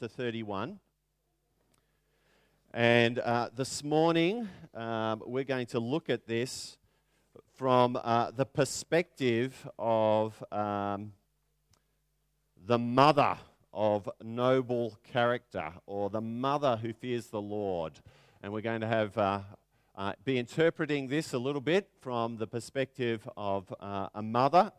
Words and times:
chapter 0.00 0.14
31. 0.14 0.78
And 2.72 3.18
uh, 3.18 3.48
this 3.56 3.82
morning, 3.82 4.48
um, 4.72 5.22
we're 5.26 5.42
going 5.42 5.66
to 5.68 5.80
look 5.80 6.08
at 6.08 6.26
this 6.26 6.76
from 7.56 7.98
uh, 8.00 8.30
the 8.30 8.46
perspective 8.46 9.68
of 9.76 10.40
um, 10.52 11.12
the 12.64 12.78
mother 12.78 13.38
of 13.72 14.08
noble 14.22 14.98
character, 15.12 15.72
or 15.86 16.10
the 16.10 16.20
mother 16.20 16.76
who 16.76 16.92
fears 16.92 17.26
the 17.26 17.40
Lord. 17.40 17.94
And 18.42 18.52
we're 18.52 18.60
going 18.60 18.82
to 18.82 18.86
have 18.86 19.18
uh, 19.18 19.40
uh, 19.96 20.12
be 20.24 20.38
interpreting 20.38 21.08
this 21.08 21.32
a 21.32 21.38
little 21.38 21.62
bit 21.62 21.88
from 22.00 22.36
the 22.36 22.46
perspective 22.46 23.28
of 23.36 23.74
uh, 23.80 24.08
a 24.14 24.22
mother 24.22 24.70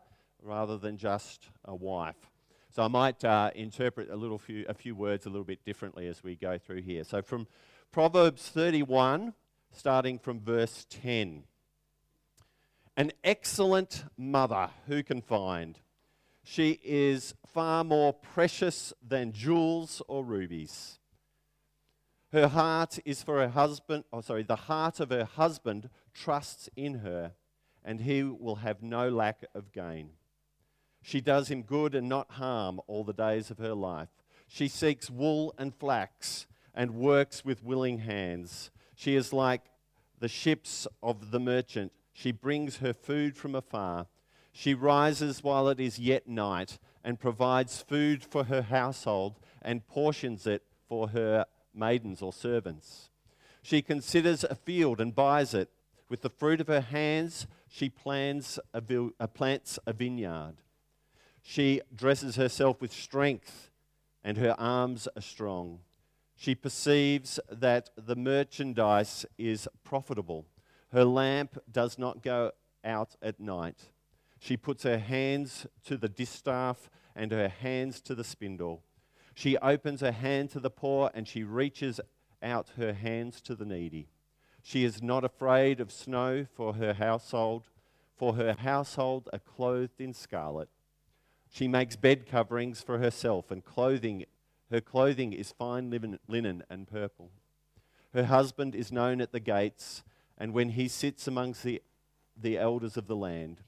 rather 0.42 0.78
than 0.78 0.96
just 0.96 1.48
a 1.66 1.74
wife. 1.74 2.29
So 2.72 2.84
I 2.84 2.88
might 2.88 3.24
uh, 3.24 3.50
interpret 3.56 4.10
a 4.10 4.16
little 4.16 4.38
few, 4.38 4.64
a 4.68 4.74
few 4.74 4.94
words 4.94 5.26
a 5.26 5.28
little 5.28 5.44
bit 5.44 5.64
differently 5.64 6.06
as 6.06 6.22
we 6.22 6.36
go 6.36 6.56
through 6.56 6.82
here. 6.82 7.02
So 7.02 7.20
from 7.20 7.48
Proverbs 7.90 8.48
31, 8.48 9.34
starting 9.72 10.18
from 10.20 10.40
verse 10.40 10.86
10. 10.88 11.42
An 12.96 13.12
excellent 13.24 14.04
mother 14.16 14.70
who 14.86 15.02
can 15.02 15.20
find? 15.20 15.80
She 16.44 16.78
is 16.84 17.34
far 17.44 17.82
more 17.82 18.12
precious 18.12 18.92
than 19.06 19.32
jewels 19.32 20.00
or 20.06 20.24
rubies. 20.24 21.00
Her 22.32 22.48
heart 22.48 23.00
is 23.04 23.22
for 23.22 23.38
her 23.38 23.48
husband, 23.48 24.04
oh, 24.12 24.20
sorry, 24.20 24.44
the 24.44 24.54
heart 24.54 25.00
of 25.00 25.10
her 25.10 25.24
husband 25.24 25.90
trusts 26.14 26.68
in 26.76 27.00
her, 27.00 27.32
and 27.84 28.02
he 28.02 28.22
will 28.22 28.56
have 28.56 28.80
no 28.80 29.08
lack 29.08 29.44
of 29.54 29.72
gain. 29.72 30.10
She 31.02 31.20
does 31.20 31.48
him 31.48 31.62
good 31.62 31.94
and 31.94 32.08
not 32.08 32.32
harm 32.32 32.80
all 32.86 33.04
the 33.04 33.12
days 33.12 33.50
of 33.50 33.58
her 33.58 33.74
life. 33.74 34.08
She 34.48 34.68
seeks 34.68 35.08
wool 35.08 35.54
and 35.58 35.74
flax 35.74 36.46
and 36.74 36.94
works 36.94 37.44
with 37.44 37.64
willing 37.64 37.98
hands. 37.98 38.70
She 38.94 39.14
is 39.14 39.32
like 39.32 39.62
the 40.18 40.28
ships 40.28 40.86
of 41.02 41.30
the 41.30 41.40
merchant. 41.40 41.92
She 42.12 42.32
brings 42.32 42.78
her 42.78 42.92
food 42.92 43.36
from 43.36 43.54
afar. 43.54 44.06
She 44.52 44.74
rises 44.74 45.42
while 45.42 45.68
it 45.68 45.80
is 45.80 45.98
yet 45.98 46.28
night 46.28 46.78
and 47.02 47.20
provides 47.20 47.80
food 47.80 48.24
for 48.24 48.44
her 48.44 48.62
household 48.62 49.38
and 49.62 49.86
portions 49.86 50.46
it 50.46 50.64
for 50.88 51.08
her 51.08 51.46
maidens 51.74 52.20
or 52.20 52.32
servants. 52.32 53.10
She 53.62 53.82
considers 53.82 54.44
a 54.44 54.54
field 54.54 55.00
and 55.00 55.14
buys 55.14 55.54
it. 55.54 55.70
With 56.08 56.22
the 56.22 56.30
fruit 56.30 56.60
of 56.60 56.66
her 56.66 56.80
hands, 56.80 57.46
she 57.68 57.88
plants 57.88 58.58
a, 58.74 58.82
uh, 59.20 59.26
plants 59.28 59.78
a 59.86 59.92
vineyard. 59.92 60.56
She 61.42 61.80
dresses 61.94 62.36
herself 62.36 62.80
with 62.80 62.92
strength, 62.92 63.70
and 64.22 64.36
her 64.36 64.54
arms 64.58 65.08
are 65.16 65.22
strong. 65.22 65.80
She 66.36 66.54
perceives 66.54 67.38
that 67.50 67.90
the 67.96 68.16
merchandise 68.16 69.26
is 69.36 69.68
profitable. 69.84 70.46
Her 70.92 71.04
lamp 71.04 71.58
does 71.70 71.98
not 71.98 72.22
go 72.22 72.52
out 72.84 73.16
at 73.20 73.40
night. 73.40 73.90
She 74.38 74.56
puts 74.56 74.84
her 74.84 74.98
hands 74.98 75.66
to 75.84 75.96
the 75.96 76.08
distaff 76.08 76.88
and 77.14 77.30
her 77.30 77.48
hands 77.48 78.00
to 78.02 78.14
the 78.14 78.24
spindle. 78.24 78.82
She 79.34 79.58
opens 79.58 80.00
her 80.00 80.12
hand 80.12 80.50
to 80.50 80.60
the 80.60 80.70
poor 80.70 81.10
and 81.14 81.28
she 81.28 81.44
reaches 81.44 82.00
out 82.42 82.70
her 82.76 82.94
hands 82.94 83.40
to 83.42 83.54
the 83.54 83.66
needy. 83.66 84.08
She 84.62 84.84
is 84.84 85.02
not 85.02 85.24
afraid 85.24 85.80
of 85.80 85.92
snow 85.92 86.46
for 86.54 86.74
her 86.74 86.94
household, 86.94 87.68
for 88.16 88.34
her 88.34 88.54
household 88.58 89.28
are 89.32 89.38
clothed 89.38 90.00
in 90.00 90.12
scarlet. 90.12 90.68
She 91.52 91.66
makes 91.66 91.96
bed 91.96 92.26
coverings 92.26 92.80
for 92.80 92.98
herself, 92.98 93.50
and 93.50 93.64
clothing, 93.64 94.24
her 94.70 94.80
clothing 94.80 95.32
is 95.32 95.52
fine 95.52 95.90
linen 96.28 96.62
and 96.70 96.88
purple. 96.88 97.32
Her 98.14 98.24
husband 98.24 98.74
is 98.74 98.92
known 98.92 99.20
at 99.20 99.32
the 99.32 99.40
gates, 99.40 100.04
and 100.38 100.54
when 100.54 100.70
he 100.70 100.86
sits 100.86 101.26
amongst 101.26 101.64
the, 101.64 101.82
the 102.36 102.56
elders 102.56 102.96
of 102.96 103.08
the 103.08 103.16
land, 103.16 103.58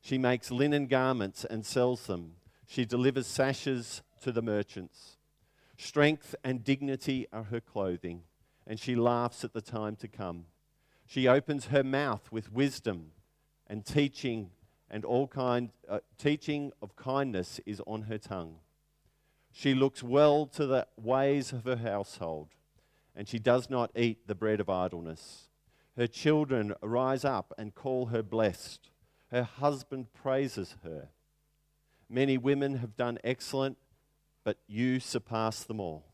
she 0.00 0.18
makes 0.18 0.50
linen 0.50 0.86
garments 0.86 1.44
and 1.44 1.64
sells 1.64 2.06
them. 2.06 2.34
She 2.66 2.84
delivers 2.84 3.26
sashes 3.26 4.02
to 4.22 4.30
the 4.30 4.42
merchants. 4.42 5.16
Strength 5.78 6.34
and 6.44 6.62
dignity 6.62 7.26
are 7.32 7.44
her 7.44 7.60
clothing, 7.60 8.22
and 8.66 8.78
she 8.78 8.94
laughs 8.94 9.42
at 9.42 9.52
the 9.52 9.60
time 9.60 9.96
to 9.96 10.08
come. 10.08 10.46
She 11.06 11.26
opens 11.26 11.66
her 11.66 11.82
mouth 11.82 12.30
with 12.30 12.52
wisdom 12.52 13.12
and 13.66 13.84
teaching 13.84 14.50
and 14.90 15.04
all 15.04 15.26
kind 15.26 15.70
uh, 15.88 16.00
teaching 16.18 16.72
of 16.80 16.96
kindness 16.96 17.60
is 17.66 17.80
on 17.86 18.02
her 18.02 18.18
tongue. 18.18 18.56
She 19.52 19.74
looks 19.74 20.02
well 20.02 20.46
to 20.46 20.66
the 20.66 20.86
ways 20.96 21.52
of 21.52 21.64
her 21.64 21.76
household, 21.76 22.48
and 23.14 23.28
she 23.28 23.38
does 23.38 23.70
not 23.70 23.90
eat 23.96 24.26
the 24.26 24.34
bread 24.34 24.60
of 24.60 24.68
idleness. 24.68 25.48
Her 25.96 26.06
children 26.06 26.74
rise 26.82 27.24
up 27.24 27.54
and 27.56 27.74
call 27.74 28.06
her 28.06 28.22
blessed. 28.22 28.90
Her 29.30 29.44
husband 29.44 30.12
praises 30.12 30.76
her. 30.84 31.08
Many 32.08 32.38
women 32.38 32.76
have 32.76 32.96
done 32.96 33.18
excellent 33.24 33.78
but 34.46 34.58
you 34.68 35.00
surpass 35.00 35.64
them 35.64 35.80
all. 35.80 36.04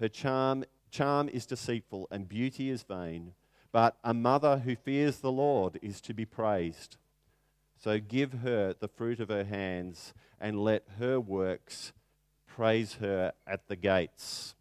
Her 0.00 0.08
charm, 0.08 0.64
charm 0.90 1.28
is 1.28 1.46
deceitful 1.46 2.08
and 2.10 2.28
beauty 2.28 2.70
is 2.70 2.82
vain, 2.82 3.34
but 3.70 3.96
a 4.02 4.12
mother 4.12 4.58
who 4.58 4.74
fears 4.74 5.18
the 5.18 5.30
Lord 5.30 5.78
is 5.80 6.00
to 6.00 6.12
be 6.12 6.24
praised. 6.24 6.96
So 7.82 7.98
give 7.98 8.34
her 8.34 8.74
the 8.78 8.88
fruit 8.88 9.20
of 9.20 9.30
her 9.30 9.44
hands 9.44 10.12
and 10.38 10.62
let 10.62 10.84
her 10.98 11.18
works 11.18 11.94
praise 12.46 12.98
her 13.00 13.32
at 13.46 13.68
the 13.68 13.76
gates. 13.76 14.54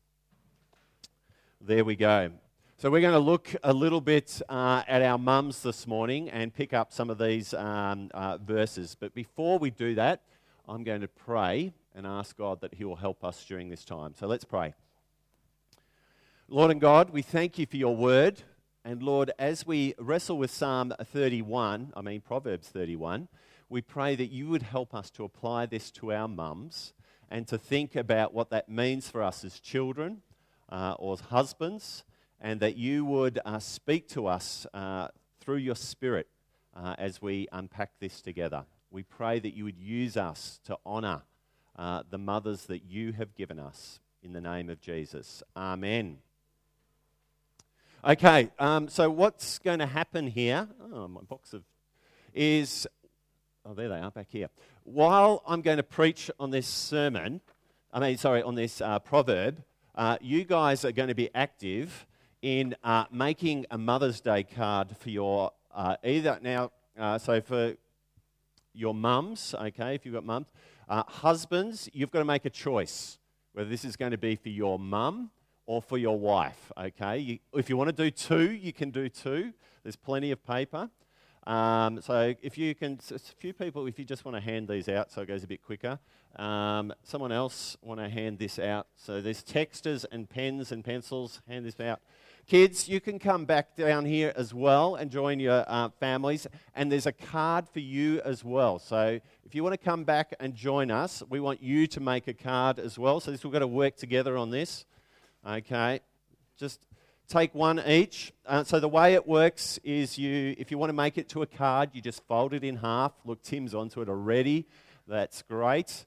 There 1.59 1.83
we 1.83 1.97
go. 1.97 2.31
So, 2.77 2.89
we're 2.89 3.01
going 3.01 3.11
to 3.11 3.19
look 3.19 3.53
a 3.61 3.73
little 3.73 3.99
bit 3.99 4.41
uh, 4.47 4.83
at 4.87 5.01
our 5.01 5.17
mums 5.17 5.61
this 5.63 5.85
morning 5.85 6.29
and 6.29 6.53
pick 6.53 6.73
up 6.73 6.93
some 6.93 7.09
of 7.09 7.17
these 7.17 7.53
um, 7.53 8.09
uh, 8.13 8.37
verses. 8.37 8.95
But 8.97 9.13
before 9.13 9.59
we 9.59 9.69
do 9.69 9.95
that, 9.95 10.21
I'm 10.65 10.85
going 10.85 11.01
to 11.01 11.09
pray 11.09 11.73
and 11.93 12.07
ask 12.07 12.37
God 12.37 12.61
that 12.61 12.75
He 12.75 12.85
will 12.85 12.95
help 12.95 13.25
us 13.25 13.43
during 13.43 13.67
this 13.67 13.83
time. 13.83 14.13
So 14.17 14.27
let's 14.27 14.45
pray. 14.45 14.73
Lord 16.47 16.71
and 16.71 16.79
God, 16.79 17.09
we 17.09 17.21
thank 17.21 17.59
you 17.59 17.65
for 17.65 17.75
your 17.75 17.97
word. 17.97 18.43
And 18.85 19.03
Lord, 19.03 19.31
as 19.37 19.67
we 19.67 19.93
wrestle 19.99 20.37
with 20.37 20.51
Psalm 20.51 20.93
31, 21.03 21.91
I 21.97 22.01
mean 22.01 22.21
Proverbs 22.21 22.69
31, 22.69 23.27
we 23.67 23.81
pray 23.81 24.15
that 24.15 24.31
you 24.31 24.47
would 24.47 24.63
help 24.63 24.95
us 24.95 25.09
to 25.11 25.25
apply 25.25 25.65
this 25.65 25.91
to 25.91 26.13
our 26.13 26.29
mums 26.29 26.93
and 27.29 27.45
to 27.49 27.57
think 27.57 27.95
about 27.95 28.33
what 28.33 28.49
that 28.51 28.69
means 28.69 29.09
for 29.09 29.21
us 29.21 29.43
as 29.43 29.59
children 29.59 30.21
uh, 30.69 30.95
or 30.97 31.13
as 31.13 31.19
husbands, 31.19 32.05
and 32.39 32.61
that 32.61 32.77
you 32.77 33.03
would 33.03 33.39
uh, 33.43 33.59
speak 33.59 34.07
to 34.09 34.27
us 34.27 34.65
uh, 34.73 35.09
through 35.41 35.57
your 35.57 35.75
Spirit 35.75 36.27
uh, 36.73 36.95
as 36.97 37.21
we 37.21 37.47
unpack 37.51 37.91
this 37.99 38.21
together. 38.21 38.63
We 38.91 39.03
pray 39.03 39.39
that 39.39 39.55
you 39.55 39.65
would 39.65 39.77
use 39.77 40.15
us 40.15 40.61
to 40.63 40.77
honour 40.85 41.23
uh, 41.77 42.03
the 42.09 42.17
mothers 42.17 42.65
that 42.67 42.83
you 42.85 43.11
have 43.11 43.35
given 43.35 43.59
us. 43.59 43.99
In 44.23 44.33
the 44.33 44.41
name 44.41 44.69
of 44.69 44.81
Jesus. 44.81 45.43
Amen. 45.55 46.19
Okay, 48.01 48.49
um, 48.59 48.87
so 48.87 49.09
what's 49.09 49.59
going 49.59 49.79
to 49.79 49.85
happen 49.85 50.25
here? 50.25 50.69
Oh, 50.93 51.09
my 51.09 51.19
box 51.19 51.51
of. 51.51 51.63
is. 52.33 52.87
Oh, 53.65 53.73
there 53.73 53.89
they 53.89 53.99
are 53.99 54.09
back 54.09 54.27
here. 54.29 54.47
While 54.85 55.43
I'm 55.45 55.59
going 55.61 55.75
to 55.75 55.83
preach 55.83 56.31
on 56.39 56.49
this 56.49 56.65
sermon, 56.65 57.41
I 57.91 57.99
mean, 57.99 58.17
sorry, 58.17 58.41
on 58.41 58.55
this 58.55 58.79
uh, 58.79 58.99
proverb, 58.99 59.61
uh, 59.95 60.17
you 60.21 60.45
guys 60.45 60.85
are 60.85 60.93
going 60.93 61.09
to 61.09 61.13
be 61.13 61.29
active 61.35 62.07
in 62.41 62.73
uh, 62.85 63.03
making 63.11 63.65
a 63.69 63.77
Mother's 63.77 64.21
Day 64.21 64.43
card 64.43 64.95
for 64.97 65.09
your 65.09 65.51
uh, 65.75 65.97
either 66.01 66.39
now, 66.41 66.71
uh, 66.97 67.17
so 67.17 67.41
for 67.41 67.75
your 68.73 68.93
mums, 68.93 69.53
okay, 69.53 69.95
if 69.95 70.05
you've 70.05 70.15
got 70.15 70.23
mums, 70.23 70.47
uh, 70.87 71.03
husbands, 71.05 71.89
you've 71.91 72.11
got 72.11 72.19
to 72.19 72.25
make 72.25 72.45
a 72.45 72.49
choice 72.49 73.17
whether 73.51 73.69
this 73.69 73.83
is 73.83 73.97
going 73.97 74.11
to 74.11 74.17
be 74.17 74.37
for 74.37 74.47
your 74.47 74.79
mum 74.79 75.31
or 75.69 75.83
for 75.83 75.99
your 75.99 76.17
wife. 76.17 76.71
Okay, 76.75 77.19
you, 77.19 77.39
if 77.53 77.69
you 77.69 77.77
want 77.77 77.95
to 77.95 77.95
do 77.95 78.09
two, 78.09 78.49
you 78.53 78.73
can 78.73 78.89
do 78.89 79.07
two. 79.07 79.53
There's 79.83 79.95
plenty 79.95 80.31
of 80.31 80.43
paper. 80.43 80.89
Um, 81.45 82.01
so 82.01 82.33
if 82.41 82.57
you 82.57 82.73
can, 82.73 82.99
a 83.13 83.19
few 83.19 83.53
people, 83.53 83.85
if 83.85 83.99
you 83.99 84.03
just 84.03 84.25
want 84.25 84.35
to 84.35 84.41
hand 84.41 84.67
these 84.67 84.89
out 84.89 85.11
so 85.11 85.21
it 85.21 85.27
goes 85.27 85.43
a 85.43 85.47
bit 85.47 85.63
quicker. 85.63 85.99
Um, 86.37 86.91
someone 87.03 87.31
else 87.31 87.77
want 87.83 87.99
to 87.99 88.09
hand 88.09 88.39
this 88.39 88.57
out. 88.57 88.87
So 88.95 89.21
there's 89.21 89.43
texters 89.43 90.05
and 90.11 90.27
pens 90.27 90.71
and 90.71 90.83
pencils. 90.83 91.39
Hand 91.47 91.67
this 91.67 91.79
out. 91.79 91.99
Kids, 92.47 92.89
you 92.89 92.99
can 92.99 93.19
come 93.19 93.45
back 93.45 93.75
down 93.75 94.05
here 94.05 94.33
as 94.35 94.55
well 94.55 94.95
and 94.95 95.11
join 95.11 95.39
your 95.39 95.65
uh, 95.67 95.89
families. 95.99 96.47
And 96.73 96.91
there's 96.91 97.05
a 97.05 97.11
card 97.11 97.69
for 97.69 97.79
you 97.79 98.21
as 98.21 98.43
well. 98.43 98.79
So 98.79 99.19
if 99.45 99.53
you 99.53 99.63
want 99.63 99.73
to 99.73 99.85
come 99.85 100.03
back 100.03 100.33
and 100.39 100.55
join 100.55 100.89
us, 100.89 101.21
we 101.29 101.39
want 101.39 101.61
you 101.61 101.85
to 101.85 101.99
make 101.99 102.27
a 102.27 102.33
card 102.33 102.79
as 102.79 102.97
well. 102.97 103.19
So 103.19 103.29
this, 103.29 103.43
we've 103.43 103.53
got 103.53 103.59
to 103.59 103.67
work 103.67 103.97
together 103.97 104.35
on 104.35 104.49
this. 104.49 104.85
Okay, 105.47 106.01
just 106.57 106.81
take 107.29 107.55
one 107.55 107.81
each. 107.87 108.33
Uh, 108.45 108.63
so 108.63 108.79
the 108.79 108.89
way 108.89 109.13
it 109.13 109.25
works 109.25 109.79
is 109.85 110.17
you, 110.17 110.53
if 110.57 110.69
you 110.69 110.77
want 110.77 110.89
to 110.89 110.93
make 110.93 111.17
it 111.17 111.29
to 111.29 111.41
a 111.41 111.45
card, 111.45 111.91
you 111.93 112.01
just 112.01 112.21
fold 112.27 112.53
it 112.53 112.63
in 112.63 112.75
half. 112.75 113.13
Look, 113.23 113.41
Tim's 113.41 113.73
onto 113.73 114.01
it 114.01 114.09
already. 114.09 114.67
That's 115.07 115.41
great. 115.43 116.05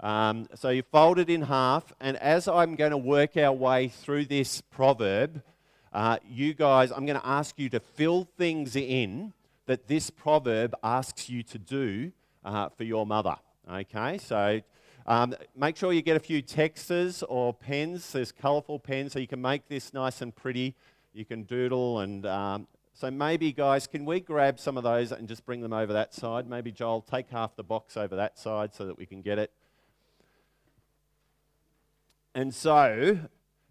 Um, 0.00 0.48
so 0.54 0.68
you 0.68 0.82
fold 0.82 1.18
it 1.18 1.30
in 1.30 1.42
half, 1.42 1.92
and 1.98 2.16
as 2.18 2.46
I'm 2.46 2.74
going 2.74 2.90
to 2.90 2.98
work 2.98 3.36
our 3.38 3.52
way 3.52 3.88
through 3.88 4.26
this 4.26 4.60
proverb, 4.60 5.42
uh, 5.92 6.18
you 6.28 6.52
guys, 6.52 6.90
I'm 6.90 7.06
going 7.06 7.18
to 7.18 7.26
ask 7.26 7.58
you 7.58 7.70
to 7.70 7.80
fill 7.80 8.28
things 8.36 8.76
in 8.76 9.32
that 9.66 9.88
this 9.88 10.10
proverb 10.10 10.74
asks 10.82 11.30
you 11.30 11.42
to 11.44 11.58
do 11.58 12.12
uh, 12.44 12.68
for 12.68 12.84
your 12.84 13.06
mother. 13.06 13.36
Okay, 13.72 14.18
so 14.18 14.60
um, 15.06 15.34
make 15.54 15.76
sure 15.76 15.92
you 15.92 16.00
get 16.00 16.16
a 16.16 16.20
few 16.20 16.42
texters 16.42 17.22
or 17.28 17.52
pens. 17.52 18.12
There's 18.12 18.32
colourful 18.32 18.78
pens, 18.78 19.12
so 19.12 19.18
you 19.18 19.26
can 19.26 19.42
make 19.42 19.68
this 19.68 19.92
nice 19.92 20.22
and 20.22 20.34
pretty. 20.34 20.74
You 21.12 21.24
can 21.26 21.42
doodle, 21.42 22.00
and 22.00 22.24
um, 22.24 22.66
so 22.94 23.10
maybe, 23.10 23.52
guys, 23.52 23.86
can 23.86 24.04
we 24.04 24.20
grab 24.20 24.58
some 24.58 24.78
of 24.78 24.82
those 24.82 25.12
and 25.12 25.28
just 25.28 25.44
bring 25.44 25.60
them 25.60 25.72
over 25.72 25.92
that 25.92 26.14
side? 26.14 26.48
Maybe, 26.48 26.72
Joel, 26.72 27.02
take 27.02 27.28
half 27.28 27.54
the 27.54 27.62
box 27.62 27.96
over 27.96 28.16
that 28.16 28.38
side 28.38 28.72
so 28.74 28.86
that 28.86 28.96
we 28.96 29.04
can 29.04 29.20
get 29.20 29.38
it. 29.38 29.50
And 32.34 32.54
so, 32.54 33.18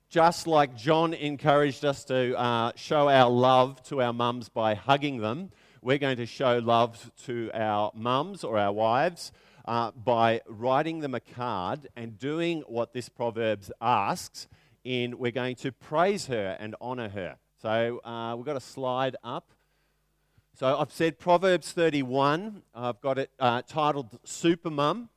just 0.09 0.45
like 0.45 0.77
John 0.77 1.13
encouraged 1.13 1.83
us 1.83 2.03
to 2.05 2.37
uh, 2.37 2.71
show 2.75 3.09
our 3.09 3.29
love 3.29 3.81
to 3.83 4.01
our 4.01 4.13
mums 4.13 4.49
by 4.49 4.75
hugging 4.75 5.17
them, 5.17 5.49
we're 5.81 5.97
going 5.97 6.17
to 6.17 6.25
show 6.27 6.59
love 6.59 7.11
to 7.25 7.49
our 7.53 7.91
mums 7.95 8.43
or 8.43 8.59
our 8.59 8.71
wives 8.71 9.31
uh, 9.65 9.91
by 9.91 10.41
writing 10.47 10.99
them 10.99 11.15
a 11.15 11.19
card 11.19 11.87
and 11.95 12.17
doing 12.17 12.63
what 12.67 12.93
this 12.93 13.09
Proverbs 13.09 13.71
asks 13.81 14.47
in 14.83 15.17
we're 15.17 15.31
going 15.31 15.55
to 15.55 15.71
praise 15.71 16.27
her 16.27 16.57
and 16.59 16.75
honor 16.81 17.09
her. 17.09 17.37
So 17.61 18.01
uh, 18.03 18.35
we've 18.35 18.45
got 18.45 18.57
a 18.57 18.61
slide 18.61 19.15
up. 19.23 19.51
So 20.55 20.77
I've 20.77 20.91
said 20.91 21.17
Proverbs 21.17 21.71
31. 21.71 22.61
I've 22.75 23.01
got 23.01 23.17
it 23.17 23.31
uh, 23.39 23.61
titled 23.65 24.19
Super 24.23 24.69
Mum. 24.69 25.09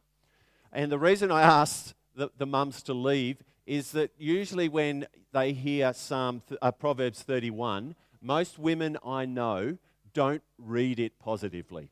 And 0.72 0.90
the 0.90 0.98
reason 0.98 1.30
I 1.30 1.42
asked 1.42 1.94
the, 2.14 2.30
the 2.38 2.46
mums 2.46 2.82
to 2.84 2.94
leave 2.94 3.42
is 3.66 3.92
that 3.92 4.12
usually 4.16 4.68
when 4.68 5.06
they 5.32 5.52
hear 5.52 5.92
Psalm, 5.92 6.42
uh, 6.62 6.70
Proverbs 6.70 7.22
31, 7.22 7.96
most 8.22 8.58
women 8.58 8.96
I 9.04 9.26
know 9.26 9.78
don't 10.14 10.42
read 10.56 11.00
it 11.00 11.18
positively. 11.18 11.90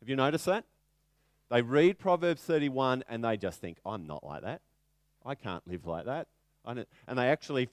Have 0.00 0.08
you 0.08 0.16
noticed 0.16 0.44
that? 0.46 0.64
They 1.50 1.62
read 1.62 1.98
Proverbs 1.98 2.42
31 2.42 3.04
and 3.08 3.24
they 3.24 3.36
just 3.36 3.60
think, 3.60 3.78
I'm 3.84 4.06
not 4.06 4.24
like 4.24 4.42
that. 4.42 4.62
I 5.24 5.34
can't 5.34 5.66
live 5.66 5.86
like 5.86 6.06
that. 6.06 6.28
And 6.66 6.86
they 7.14 7.28
actually, 7.28 7.68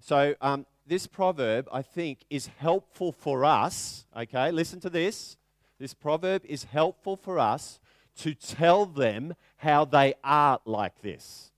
so 0.00 0.34
um, 0.40 0.66
this 0.86 1.06
proverb, 1.06 1.68
I 1.72 1.82
think, 1.82 2.24
is 2.28 2.48
helpful 2.58 3.12
for 3.12 3.44
us. 3.44 4.06
Okay, 4.16 4.50
listen 4.50 4.80
to 4.80 4.90
this. 4.90 5.36
This 5.78 5.94
proverb 5.94 6.44
is 6.44 6.64
helpful 6.64 7.16
for 7.16 7.38
us 7.38 7.80
to 8.18 8.34
tell 8.34 8.86
them 8.86 9.34
how 9.56 9.84
they 9.84 10.14
are 10.22 10.60
like 10.64 11.00
this. 11.00 11.52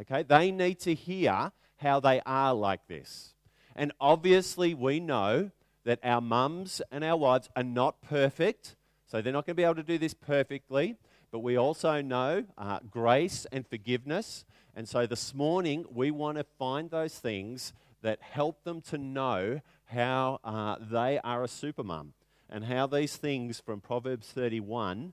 Okay, 0.00 0.22
they 0.22 0.50
need 0.50 0.80
to 0.80 0.94
hear 0.94 1.52
how 1.76 2.00
they 2.00 2.20
are 2.26 2.54
like 2.54 2.86
this. 2.88 3.34
And 3.76 3.92
obviously, 4.00 4.74
we 4.74 4.98
know 4.98 5.50
that 5.84 6.00
our 6.02 6.20
mums 6.20 6.80
and 6.90 7.04
our 7.04 7.16
wives 7.16 7.48
are 7.54 7.62
not 7.62 8.00
perfect, 8.02 8.76
so 9.14 9.22
they're 9.22 9.32
not 9.32 9.46
going 9.46 9.54
to 9.54 9.60
be 9.60 9.62
able 9.62 9.76
to 9.76 9.84
do 9.84 9.96
this 9.96 10.12
perfectly. 10.12 10.96
But 11.30 11.38
we 11.38 11.56
also 11.56 12.02
know 12.02 12.42
uh, 12.58 12.80
grace 12.90 13.46
and 13.52 13.64
forgiveness. 13.64 14.44
And 14.74 14.88
so 14.88 15.06
this 15.06 15.32
morning, 15.32 15.84
we 15.88 16.10
want 16.10 16.36
to 16.38 16.44
find 16.58 16.90
those 16.90 17.16
things 17.20 17.72
that 18.02 18.20
help 18.20 18.64
them 18.64 18.80
to 18.90 18.98
know 18.98 19.60
how 19.84 20.40
uh, 20.42 20.78
they 20.80 21.20
are 21.22 21.44
a 21.44 21.46
supermum 21.46 22.08
and 22.50 22.64
how 22.64 22.88
these 22.88 23.16
things 23.16 23.60
from 23.64 23.80
Proverbs 23.80 24.26
31 24.32 25.12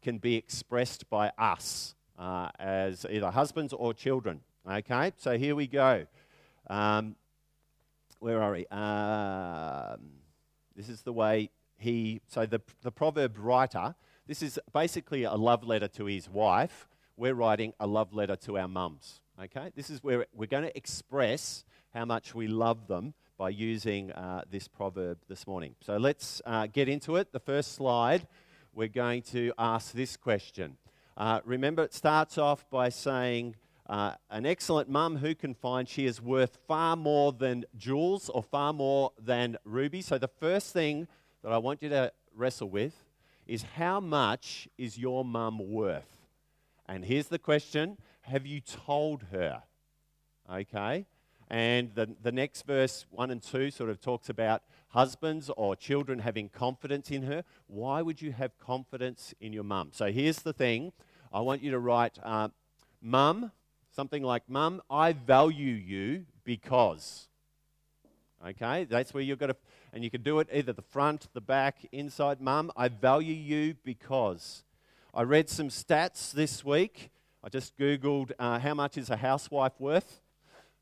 can 0.00 0.18
be 0.18 0.36
expressed 0.36 1.10
by 1.10 1.32
us 1.36 1.96
uh, 2.20 2.50
as 2.60 3.04
either 3.10 3.32
husbands 3.32 3.72
or 3.72 3.92
children. 3.92 4.42
Okay, 4.64 5.10
so 5.16 5.36
here 5.36 5.56
we 5.56 5.66
go. 5.66 6.06
Um, 6.68 7.16
where 8.20 8.40
are 8.40 8.52
we? 8.52 8.64
Um, 8.68 10.20
this 10.76 10.88
is 10.88 11.02
the 11.02 11.12
way 11.12 11.50
he, 11.80 12.20
so 12.28 12.46
the, 12.46 12.60
the 12.82 12.92
proverb 12.92 13.36
writer 13.38 13.94
this 14.30 14.42
is 14.42 14.60
basically 14.72 15.24
a 15.24 15.34
love 15.34 15.64
letter 15.64 15.88
to 15.88 16.04
his 16.04 16.28
wife. 16.28 16.86
We're 17.16 17.34
writing 17.34 17.72
a 17.80 17.86
love 17.88 18.14
letter 18.14 18.36
to 18.36 18.58
our 18.58 18.68
mums. 18.68 19.20
Okay? 19.42 19.72
This 19.74 19.90
is 19.90 20.04
where 20.04 20.24
we're 20.32 20.46
going 20.46 20.62
to 20.62 20.76
express 20.76 21.64
how 21.92 22.04
much 22.04 22.32
we 22.32 22.46
love 22.46 22.86
them 22.86 23.14
by 23.36 23.48
using 23.48 24.12
uh, 24.12 24.42
this 24.48 24.68
proverb 24.68 25.18
this 25.28 25.48
morning. 25.48 25.74
So 25.80 25.96
let's 25.96 26.40
uh, 26.46 26.68
get 26.68 26.88
into 26.88 27.16
it. 27.16 27.32
The 27.32 27.40
first 27.40 27.74
slide, 27.74 28.28
we're 28.72 28.86
going 28.86 29.22
to 29.32 29.52
ask 29.58 29.94
this 29.94 30.16
question. 30.16 30.76
Uh, 31.16 31.40
remember, 31.44 31.82
it 31.82 31.92
starts 31.92 32.38
off 32.38 32.64
by 32.70 32.88
saying, 32.88 33.56
uh, 33.88 34.12
An 34.30 34.46
excellent 34.46 34.88
mum 34.88 35.16
who 35.16 35.34
can 35.34 35.54
find 35.54 35.88
she 35.88 36.06
is 36.06 36.22
worth 36.22 36.56
far 36.68 36.94
more 36.94 37.32
than 37.32 37.64
jewels 37.76 38.28
or 38.28 38.44
far 38.44 38.72
more 38.72 39.10
than 39.20 39.58
rubies. 39.64 40.06
So 40.06 40.18
the 40.18 40.28
first 40.28 40.72
thing 40.72 41.08
that 41.42 41.52
I 41.52 41.58
want 41.58 41.82
you 41.82 41.88
to 41.90 42.12
wrestle 42.34 42.68
with 42.68 42.94
is 43.46 43.62
how 43.76 44.00
much 44.00 44.68
is 44.78 44.98
your 44.98 45.24
mum 45.24 45.58
worth? 45.58 46.16
And 46.86 47.04
here's 47.04 47.28
the 47.28 47.38
question 47.38 47.98
Have 48.22 48.46
you 48.46 48.60
told 48.60 49.24
her? 49.32 49.62
Okay? 50.52 51.06
And 51.48 51.92
the, 51.94 52.08
the 52.22 52.30
next 52.30 52.62
verse, 52.62 53.06
1 53.10 53.30
and 53.30 53.42
2, 53.42 53.72
sort 53.72 53.90
of 53.90 54.00
talks 54.00 54.28
about 54.28 54.62
husbands 54.88 55.50
or 55.56 55.74
children 55.74 56.20
having 56.20 56.48
confidence 56.48 57.10
in 57.10 57.22
her. 57.22 57.44
Why 57.66 58.02
would 58.02 58.22
you 58.22 58.30
have 58.32 58.56
confidence 58.58 59.34
in 59.40 59.52
your 59.52 59.64
mum? 59.64 59.90
So 59.92 60.12
here's 60.12 60.42
the 60.42 60.52
thing 60.52 60.92
I 61.32 61.40
want 61.40 61.62
you 61.62 61.72
to 61.72 61.78
write, 61.78 62.18
uh, 62.22 62.48
Mum, 63.02 63.50
something 63.90 64.22
like, 64.22 64.48
Mum, 64.48 64.82
I 64.90 65.12
value 65.12 65.74
you 65.74 66.26
because. 66.44 67.29
Okay? 68.46 68.84
That's 68.84 69.12
where 69.12 69.22
you've 69.22 69.38
got 69.38 69.48
to 69.48 69.56
and 69.92 70.04
you 70.04 70.10
can 70.10 70.22
do 70.22 70.38
it 70.38 70.48
either 70.52 70.72
the 70.72 70.82
front, 70.82 71.28
the 71.32 71.40
back, 71.40 71.86
inside. 71.92 72.40
Mum, 72.40 72.70
I 72.76 72.88
value 72.88 73.34
you 73.34 73.74
because. 73.84 74.62
I 75.12 75.22
read 75.22 75.48
some 75.48 75.68
stats 75.68 76.32
this 76.32 76.64
week. 76.64 77.10
I 77.42 77.48
just 77.48 77.76
Googled 77.76 78.32
uh, 78.38 78.58
how 78.58 78.74
much 78.74 78.96
is 78.96 79.10
a 79.10 79.16
housewife 79.16 79.72
worth. 79.78 80.20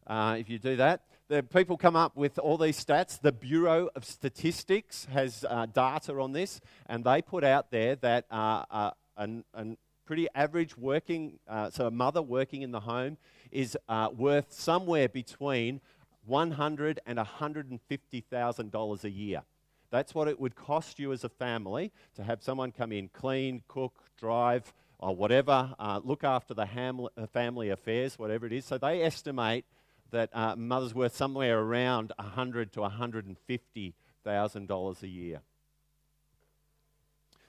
Uh, 0.07 0.37
if 0.39 0.51
you 0.51 0.59
do 0.59 0.77
that, 0.77 1.03
the 1.29 1.43
people 1.43 1.77
come 1.77 1.97
up 1.97 2.17
with 2.17 2.39
all 2.39 2.59
these 2.59 2.83
stats. 2.83 3.21
The 3.21 3.33
Bureau 3.33 3.89
of 3.95 4.05
Statistics 4.05 5.07
has 5.13 5.45
uh, 5.49 5.67
data 5.67 6.19
on 6.19 6.33
this, 6.33 6.61
and 6.87 7.05
they 7.05 7.23
put 7.23 7.45
out 7.45 7.71
there 7.71 7.97
that 7.97 8.27
uh, 8.31 8.65
uh, 8.71 8.91
a 9.17 9.77
pretty 10.07 10.27
average 10.35 10.77
working, 10.77 11.39
uh, 11.47 11.71
so 11.71 11.87
a 11.87 11.91
mother 11.91 12.23
working 12.23 12.63
in 12.63 12.73
the 12.73 12.81
home 12.81 13.19
is 13.51 13.77
worth 14.17 14.53
somewhere 14.53 15.09
between 15.09 15.81
$100 16.29 16.99
and 17.07 17.19
$150,000 17.19 19.05
a 19.05 19.11
year. 19.11 19.43
That's 19.91 20.15
what 20.15 20.29
it 20.29 20.39
would 20.39 20.55
cost 20.55 20.99
you 20.99 21.13
as 21.13 21.25
a 21.25 21.29
family 21.29 21.93
to 22.15 22.23
have 22.23 22.43
someone 22.43 22.73
come 22.73 22.93
in, 22.93 23.09
clean, 23.09 23.63
cook, 23.69 23.95
drive, 24.19 24.75
or 24.99 25.17
whatever, 25.17 25.75
uh, 25.79 26.01
look 26.03 26.25
after 26.25 26.55
the 26.55 26.67
ham- 26.67 27.07
uh, 27.17 27.27
family 27.27 27.71
affairs, 27.71 28.19
whatever 28.19 28.47
it 28.47 28.53
is. 28.53 28.65
So 28.65 28.79
they 28.79 29.03
estimate 29.03 29.65
that 30.11 30.35
uh, 30.35 30.57
mother's 30.57 30.95
worth 30.95 31.15
somewhere 31.15 31.61
around 31.61 32.13
100 32.19 32.73
to 32.73 32.81
$150,000 32.81 35.03
a 35.03 35.09
year. 35.09 35.43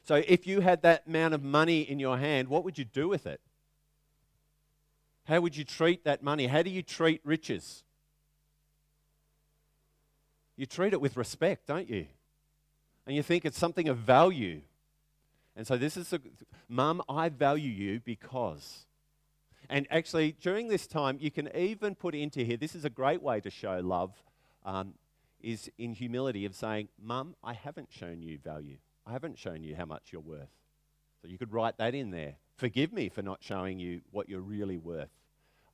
So 0.04 0.22
if 0.28 0.46
you 0.48 0.62
had 0.62 0.82
that 0.84 1.08
amount 1.08 1.34
of 1.34 1.44
money 1.44 1.82
in 1.82 2.00
your 2.00 2.18
hand, 2.18 2.48
what 2.48 2.64
would 2.64 2.78
you 2.78 2.86
do 2.86 3.08
with 3.08 3.26
it? 3.28 3.42
How 5.26 5.42
would 5.42 5.56
you 5.56 5.64
treat 5.64 6.04
that 6.06 6.24
money? 6.24 6.48
How 6.48 6.64
do 6.64 6.72
you 6.72 6.82
treat 6.82 7.22
riches? 7.24 7.84
You 10.60 10.66
treat 10.66 10.92
it 10.92 11.00
with 11.00 11.16
respect, 11.16 11.68
don't 11.68 11.90
you? 11.90 12.06
And 13.08 13.16
you 13.16 13.24
think 13.24 13.46
it's 13.46 13.58
something 13.58 13.88
of 13.88 13.98
value. 13.98 14.60
And 15.56 15.66
so 15.66 15.78
this 15.78 15.96
is 15.96 16.12
a 16.12 16.20
mum, 16.68 17.02
I 17.08 17.30
value 17.30 17.72
you 17.72 18.02
because. 18.02 18.86
And 19.70 19.88
actually, 19.90 20.34
during 20.34 20.68
this 20.68 20.86
time, 20.86 21.18
you 21.22 21.32
can 21.32 21.50
even 21.56 21.96
put 21.96 22.14
into 22.14 22.44
here 22.44 22.58
this 22.58 22.76
is 22.76 22.84
a 22.84 22.90
great 22.90 23.22
way 23.22 23.40
to 23.40 23.50
show 23.50 23.80
love, 23.80 24.12
um, 24.66 24.96
is 25.40 25.72
in 25.78 25.94
humility 25.94 26.44
of 26.44 26.54
saying, 26.54 26.90
Mum, 27.02 27.38
I 27.42 27.54
haven't 27.54 27.88
shown 27.90 28.22
you 28.22 28.38
value. 28.38 28.80
I 29.08 29.14
haven't 29.14 29.40
shown 29.40 29.64
you 29.64 29.78
how 29.78 29.86
much 29.86 30.10
you're 30.12 30.20
worth. 30.20 30.52
So 31.22 31.30
you 31.30 31.38
could 31.38 31.54
write 31.54 31.78
that 31.78 31.96
in 31.96 32.12
there. 32.12 32.36
Forgive 32.58 32.92
me 32.92 33.08
for 33.08 33.22
not 33.22 33.42
showing 33.42 33.80
you 33.80 34.02
what 34.12 34.28
you're 34.28 34.42
really 34.42 34.78
worth 34.78 35.10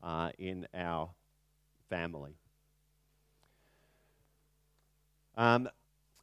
uh, 0.04 0.30
in 0.38 0.68
our 0.76 1.10
family. 1.90 2.38
Um, 5.38 5.70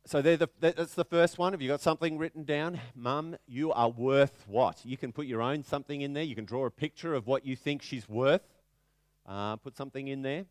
so 0.05 0.21
the, 0.21 0.49
that's 0.59 0.95
the 0.95 1.05
first 1.05 1.39
one. 1.39 1.53
Have 1.53 1.63
you 1.63 1.69
got 1.69 1.81
something 1.81 2.19
written 2.19 2.45
down? 2.45 2.81
Mum, 2.95 3.37
you 3.47 3.73
are 3.73 3.89
worth 3.89 4.45
what? 4.49 4.85
You 4.85 4.97
can 4.97 5.13
put 5.13 5.27
your 5.27 5.41
own 5.41 5.63
something 5.63 6.01
in 6.01 6.13
there. 6.13 6.25
You 6.25 6.35
can 6.35 6.45
draw 6.45 6.67
a 6.67 6.71
picture 6.71 7.15
of 7.15 7.27
what 7.27 7.47
you 7.47 7.55
think 7.55 7.83
she's 7.83 8.09
worth. 8.09 8.43
Uh, 9.27 9.57
put 9.57 9.77
something 9.77 10.09
in 10.09 10.23
there. 10.23 10.47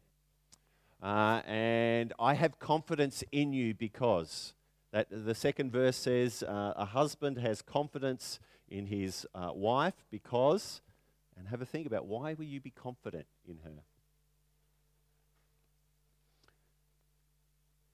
Uh, 1.03 1.41
and 1.45 2.13
I 2.19 2.35
have 2.35 2.59
confidence 2.59 3.23
in 3.31 3.51
you 3.51 3.73
because 3.73 4.53
that 4.91 5.07
the 5.09 5.35
second 5.35 5.71
verse 5.71 5.97
says 5.97 6.43
uh, 6.43 6.73
a 6.75 6.85
husband 6.85 7.37
has 7.39 7.61
confidence 7.61 8.39
in 8.69 8.85
his 8.85 9.25
uh, 9.33 9.51
wife 9.53 10.05
because 10.11 10.81
And 11.37 11.47
have 11.49 11.61
a 11.61 11.65
think 11.65 11.87
about 11.87 12.05
why 12.05 12.33
will 12.35 12.45
you 12.45 12.61
be 12.61 12.69
confident 12.69 13.25
in 13.47 13.59
her? 13.63 13.81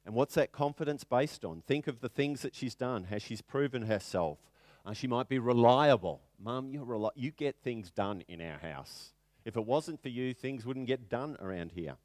And 0.08 0.16
what's 0.16 0.36
that 0.36 0.54
confidence 0.54 1.04
based 1.04 1.44
on? 1.44 1.62
Think 1.68 1.86
of 1.86 2.00
the 2.00 2.08
things 2.08 2.42
that 2.44 2.56
she's 2.56 2.76
done, 2.76 3.08
how 3.10 3.18
she's 3.18 3.42
proven 3.42 3.82
herself. 3.84 4.38
Uh, 4.86 4.94
she 4.94 5.06
might 5.06 5.28
be 5.28 5.38
reliable. 5.38 6.22
Mum, 6.42 6.70
you're 6.70 6.86
reli- 6.86 7.12
you 7.16 7.30
get 7.30 7.58
things 7.62 7.92
done 7.92 8.24
in 8.30 8.40
our 8.40 8.58
house. 8.58 9.12
If 9.44 9.58
it 9.58 9.66
wasn't 9.66 10.02
for 10.02 10.08
you, 10.08 10.34
things 10.34 10.66
wouldn't 10.66 10.88
get 10.88 11.10
done 11.10 11.36
around 11.42 11.74
here. 11.74 11.96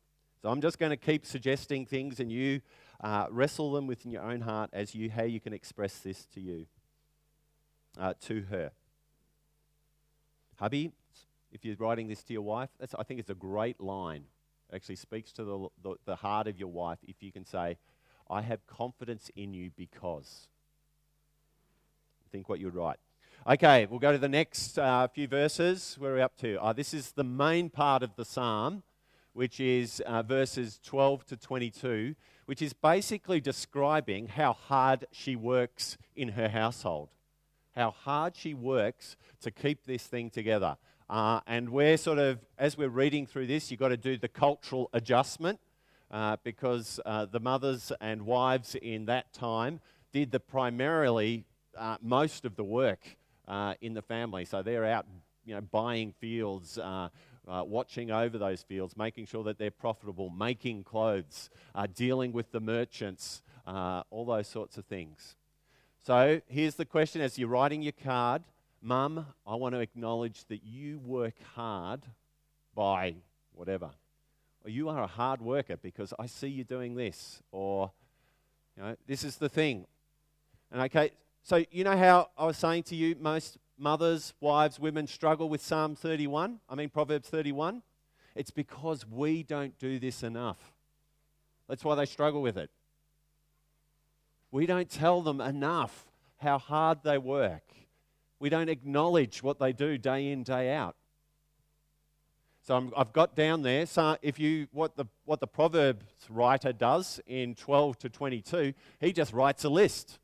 So 0.42 0.48
I'm 0.48 0.60
just 0.60 0.80
going 0.80 0.90
to 0.90 0.96
keep 0.96 1.24
suggesting 1.24 1.86
things, 1.86 2.18
and 2.18 2.32
you 2.32 2.60
uh, 3.00 3.28
wrestle 3.30 3.70
them 3.70 3.86
within 3.86 4.10
your 4.10 4.22
own 4.22 4.40
heart 4.40 4.70
as 4.72 4.96
you 4.96 5.08
how 5.08 5.22
you 5.22 5.38
can 5.38 5.52
express 5.52 5.98
this 5.98 6.26
to 6.34 6.40
you, 6.40 6.66
uh, 7.96 8.14
to 8.22 8.42
her. 8.50 8.72
Hubby, 10.56 10.90
if 11.52 11.64
you're 11.64 11.76
writing 11.76 12.08
this 12.08 12.24
to 12.24 12.32
your 12.32 12.42
wife, 12.42 12.70
I 12.98 13.04
think 13.04 13.20
it's 13.20 13.30
a 13.30 13.34
great 13.34 13.80
line. 13.80 14.24
It 14.72 14.74
actually 14.74 14.96
speaks 14.96 15.30
to 15.34 15.44
the, 15.44 15.68
the, 15.84 15.94
the 16.04 16.16
heart 16.16 16.48
of 16.48 16.58
your 16.58 16.70
wife 16.70 16.98
if 17.06 17.22
you 17.22 17.30
can 17.30 17.44
say, 17.44 17.76
I 18.32 18.40
have 18.40 18.66
confidence 18.66 19.30
in 19.36 19.52
you 19.52 19.70
because. 19.76 20.48
Think 22.30 22.48
what 22.48 22.60
you'd 22.60 22.74
write. 22.74 22.96
Okay, 23.46 23.86
we'll 23.90 23.98
go 23.98 24.10
to 24.10 24.16
the 24.16 24.28
next 24.28 24.78
uh, 24.78 25.06
few 25.08 25.28
verses. 25.28 25.96
Where 25.98 26.12
are 26.12 26.14
we 26.14 26.22
up 26.22 26.38
to? 26.38 26.56
Uh, 26.62 26.72
this 26.72 26.94
is 26.94 27.12
the 27.12 27.24
main 27.24 27.68
part 27.68 28.02
of 28.02 28.16
the 28.16 28.24
psalm, 28.24 28.84
which 29.34 29.60
is 29.60 30.00
uh, 30.06 30.22
verses 30.22 30.80
12 30.82 31.26
to 31.26 31.36
22, 31.36 32.14
which 32.46 32.62
is 32.62 32.72
basically 32.72 33.38
describing 33.38 34.28
how 34.28 34.54
hard 34.54 35.04
she 35.12 35.36
works 35.36 35.98
in 36.16 36.30
her 36.30 36.48
household. 36.48 37.10
How 37.74 37.90
hard 37.90 38.34
she 38.34 38.54
works 38.54 39.16
to 39.42 39.50
keep 39.50 39.84
this 39.84 40.04
thing 40.04 40.30
together. 40.30 40.78
Uh, 41.10 41.40
and 41.46 41.68
we're 41.68 41.98
sort 41.98 42.18
of, 42.18 42.38
as 42.56 42.78
we're 42.78 42.88
reading 42.88 43.26
through 43.26 43.48
this, 43.48 43.70
you've 43.70 43.80
got 43.80 43.88
to 43.88 43.98
do 43.98 44.16
the 44.16 44.28
cultural 44.28 44.88
adjustment 44.94 45.60
uh, 46.12 46.36
because 46.44 47.00
uh, 47.06 47.24
the 47.24 47.40
mothers 47.40 47.90
and 48.00 48.22
wives 48.26 48.74
in 48.74 49.06
that 49.06 49.32
time 49.32 49.80
did 50.12 50.30
the 50.30 50.38
primarily 50.38 51.44
uh, 51.76 51.96
most 52.02 52.44
of 52.44 52.54
the 52.54 52.64
work 52.64 53.00
uh, 53.48 53.74
in 53.80 53.94
the 53.94 54.02
family. 54.02 54.44
So 54.44 54.62
they're 54.62 54.84
out, 54.84 55.06
you 55.46 55.54
know, 55.54 55.62
buying 55.62 56.12
fields, 56.12 56.76
uh, 56.76 57.08
watching 57.46 58.10
over 58.10 58.36
those 58.36 58.62
fields, 58.62 58.96
making 58.96 59.26
sure 59.26 59.42
that 59.44 59.58
they're 59.58 59.70
profitable, 59.70 60.28
making 60.28 60.84
clothes, 60.84 61.48
dealing 61.94 62.32
with 62.32 62.52
the 62.52 62.60
merchants, 62.60 63.42
all 63.66 64.24
those 64.26 64.46
sorts 64.46 64.76
of 64.76 64.84
things. 64.84 65.36
So 66.04 66.40
here's 66.46 66.74
the 66.74 66.84
question 66.84 67.22
as 67.22 67.38
you're 67.38 67.48
writing 67.48 67.82
your 67.82 67.92
card 67.92 68.42
Mum, 68.84 69.26
I 69.46 69.54
want 69.54 69.76
to 69.76 69.80
acknowledge 69.80 70.44
that 70.46 70.64
you 70.64 70.98
work 70.98 71.36
hard 71.54 72.02
by 72.74 73.14
whatever 73.54 73.90
or 74.64 74.70
you 74.70 74.88
are 74.88 75.02
a 75.02 75.06
hard 75.06 75.40
worker 75.40 75.76
because 75.76 76.14
I 76.18 76.26
see 76.26 76.48
you 76.48 76.64
doing 76.64 76.94
this, 76.94 77.42
or 77.50 77.92
you 78.76 78.82
know, 78.82 78.96
this 79.06 79.24
is 79.24 79.36
the 79.36 79.48
thing. 79.48 79.86
And 80.70 80.82
okay, 80.82 81.10
so 81.42 81.64
you 81.70 81.84
know 81.84 81.96
how 81.96 82.30
I 82.38 82.46
was 82.46 82.56
saying 82.56 82.84
to 82.84 82.96
you, 82.96 83.16
most 83.20 83.58
mothers, 83.78 84.32
wives, 84.40 84.78
women 84.78 85.06
struggle 85.06 85.48
with 85.48 85.60
Psalm 85.60 85.94
31. 85.94 86.60
I 86.68 86.74
mean 86.74 86.88
Proverbs 86.88 87.28
31. 87.28 87.82
It's 88.34 88.50
because 88.50 89.06
we 89.06 89.42
don't 89.42 89.78
do 89.78 89.98
this 89.98 90.22
enough. 90.22 90.72
That's 91.68 91.84
why 91.84 91.94
they 91.94 92.06
struggle 92.06 92.42
with 92.42 92.56
it. 92.56 92.70
We 94.50 94.66
don't 94.66 94.88
tell 94.88 95.22
them 95.22 95.40
enough 95.40 96.04
how 96.38 96.58
hard 96.58 97.02
they 97.02 97.18
work. 97.18 97.62
We 98.38 98.48
don't 98.48 98.68
acknowledge 98.68 99.42
what 99.42 99.58
they 99.58 99.72
do 99.72 99.98
day 99.98 100.30
in, 100.30 100.42
day 100.42 100.72
out. 100.74 100.96
So 102.62 102.76
i 102.94 102.98
have 102.98 103.12
got 103.12 103.34
down 103.34 103.62
there. 103.62 103.86
So 103.86 104.16
if 104.22 104.38
you 104.38 104.68
what 104.72 104.96
the 104.96 105.06
what 105.24 105.40
the 105.40 105.46
Proverbs 105.46 106.04
writer 106.30 106.72
does 106.72 107.20
in 107.26 107.54
12 107.54 107.98
to 107.98 108.08
22, 108.08 108.72
he 109.00 109.12
just 109.12 109.32
writes 109.32 109.64
a 109.64 109.68
list. 109.68 110.20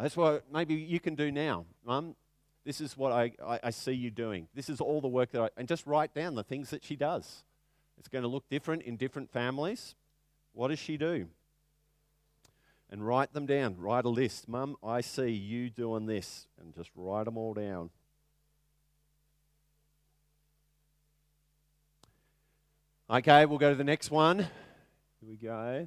That's 0.00 0.16
what 0.16 0.44
maybe 0.52 0.74
you 0.74 0.98
can 1.00 1.14
do 1.14 1.30
now, 1.30 1.66
Mum. 1.84 2.16
This 2.64 2.80
is 2.80 2.96
what 2.96 3.12
I, 3.12 3.32
I, 3.44 3.60
I, 3.64 3.70
see 3.70 3.92
you 3.92 4.10
doing. 4.10 4.48
This 4.54 4.70
is 4.70 4.80
all 4.80 5.02
the 5.02 5.08
work 5.08 5.32
that 5.32 5.42
I 5.42 5.48
and 5.56 5.68
just 5.68 5.86
write 5.86 6.14
down 6.14 6.34
the 6.34 6.42
things 6.42 6.70
that 6.70 6.82
she 6.82 6.96
does. 6.96 7.44
It's 7.98 8.08
going 8.08 8.22
to 8.22 8.28
look 8.28 8.48
different 8.48 8.82
in 8.82 8.96
different 8.96 9.30
families. 9.30 9.94
What 10.54 10.68
does 10.68 10.78
she 10.78 10.96
do? 10.96 11.28
And 12.90 13.06
write 13.06 13.34
them 13.34 13.44
down. 13.44 13.76
Write 13.76 14.06
a 14.06 14.08
list. 14.08 14.48
Mum, 14.48 14.76
I 14.82 15.02
see 15.02 15.28
you 15.28 15.68
doing 15.68 16.06
this. 16.06 16.46
And 16.58 16.74
just 16.74 16.90
write 16.96 17.24
them 17.24 17.36
all 17.36 17.52
down. 17.52 17.90
Okay, 23.14 23.46
we'll 23.46 23.58
go 23.58 23.70
to 23.70 23.76
the 23.76 23.84
next 23.84 24.10
one. 24.10 24.38
Here 24.38 24.48
we 25.28 25.36
go. 25.36 25.86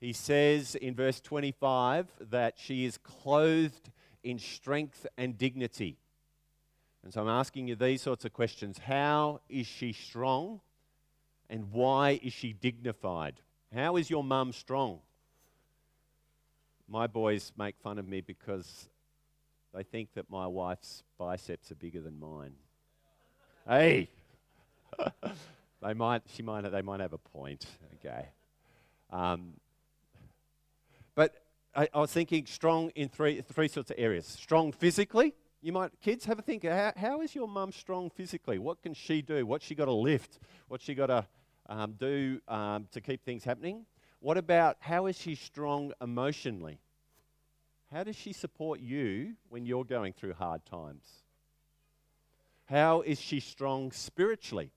He 0.00 0.12
says 0.12 0.74
in 0.74 0.96
verse 0.96 1.20
25 1.20 2.08
that 2.32 2.54
she 2.58 2.84
is 2.84 2.98
clothed 2.98 3.92
in 4.24 4.40
strength 4.40 5.06
and 5.16 5.38
dignity. 5.38 5.96
And 7.04 7.14
so 7.14 7.20
I'm 7.20 7.28
asking 7.28 7.68
you 7.68 7.76
these 7.76 8.02
sorts 8.02 8.24
of 8.24 8.32
questions 8.32 8.78
How 8.78 9.42
is 9.48 9.68
she 9.68 9.92
strong? 9.92 10.60
And 11.48 11.70
why 11.70 12.18
is 12.20 12.32
she 12.32 12.52
dignified? 12.52 13.34
How 13.72 13.94
is 13.94 14.10
your 14.10 14.24
mum 14.24 14.52
strong? 14.52 14.98
My 16.88 17.06
boys 17.06 17.52
make 17.56 17.76
fun 17.78 17.96
of 17.96 18.08
me 18.08 18.22
because 18.22 18.88
they 19.72 19.84
think 19.84 20.14
that 20.14 20.28
my 20.28 20.48
wife's 20.48 21.04
biceps 21.16 21.70
are 21.70 21.76
bigger 21.76 22.00
than 22.00 22.18
mine. 22.18 22.54
Hey! 23.68 24.10
They 25.82 25.94
might, 25.94 26.22
she 26.26 26.42
might, 26.42 26.70
they 26.70 26.82
might 26.82 27.00
have 27.00 27.12
a 27.12 27.18
point. 27.18 27.66
Okay. 27.94 28.28
Um, 29.10 29.54
but 31.14 31.34
I, 31.74 31.88
I, 31.94 32.00
was 32.00 32.12
thinking 32.12 32.46
strong 32.46 32.90
in 32.90 33.08
three, 33.08 33.40
three 33.40 33.68
sorts 33.68 33.90
of 33.90 33.96
areas. 33.98 34.26
Strong 34.26 34.72
physically. 34.72 35.34
You 35.62 35.72
might, 35.72 35.90
kids, 36.00 36.24
have 36.24 36.38
a 36.38 36.42
think. 36.42 36.64
How, 36.64 36.92
how 36.96 37.20
is 37.20 37.34
your 37.34 37.48
mum 37.48 37.72
strong 37.72 38.10
physically? 38.10 38.58
What 38.58 38.82
can 38.82 38.94
she 38.94 39.22
do? 39.22 39.46
What's 39.46 39.64
she 39.64 39.74
got 39.74 39.86
to 39.86 39.92
lift? 39.92 40.38
What's 40.68 40.84
she 40.84 40.94
got 40.94 41.06
to 41.06 41.26
um, 41.68 41.94
do 41.98 42.40
um, 42.48 42.86
to 42.92 43.00
keep 43.00 43.24
things 43.24 43.44
happening? 43.44 43.86
What 44.20 44.38
about 44.38 44.76
how 44.80 45.06
is 45.06 45.16
she 45.18 45.34
strong 45.34 45.92
emotionally? 46.00 46.80
How 47.92 48.02
does 48.02 48.16
she 48.16 48.32
support 48.32 48.80
you 48.80 49.34
when 49.48 49.66
you're 49.66 49.84
going 49.84 50.12
through 50.12 50.34
hard 50.34 50.64
times? 50.66 51.04
How 52.64 53.02
is 53.02 53.20
she 53.20 53.38
strong 53.38 53.92
spiritually? 53.92 54.72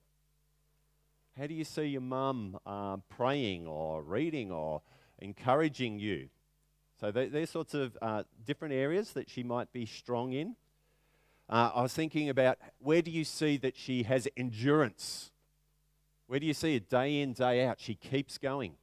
How 1.38 1.46
do 1.46 1.54
you 1.54 1.64
see 1.64 1.84
your 1.84 2.00
mum 2.00 2.58
uh, 2.66 2.96
praying 3.08 3.66
or 3.66 4.02
reading 4.02 4.50
or 4.50 4.82
encouraging 5.18 5.98
you? 5.98 6.28
So 7.00 7.10
there's 7.10 7.48
sorts 7.48 7.72
of 7.72 7.96
uh, 8.02 8.24
different 8.44 8.74
areas 8.74 9.12
that 9.12 9.30
she 9.30 9.42
might 9.42 9.72
be 9.72 9.86
strong 9.86 10.32
in. 10.32 10.56
Uh, 11.48 11.70
I 11.74 11.82
was 11.82 11.94
thinking 11.94 12.28
about 12.28 12.58
where 12.78 13.00
do 13.00 13.10
you 13.10 13.24
see 13.24 13.56
that 13.58 13.76
she 13.76 14.02
has 14.02 14.28
endurance? 14.36 15.30
Where 16.26 16.38
do 16.38 16.46
you 16.46 16.54
see 16.54 16.76
it 16.76 16.90
day 16.90 17.20
in, 17.20 17.32
day 17.32 17.64
out? 17.64 17.80
She 17.80 17.94
keeps 17.94 18.36
going. 18.36 18.74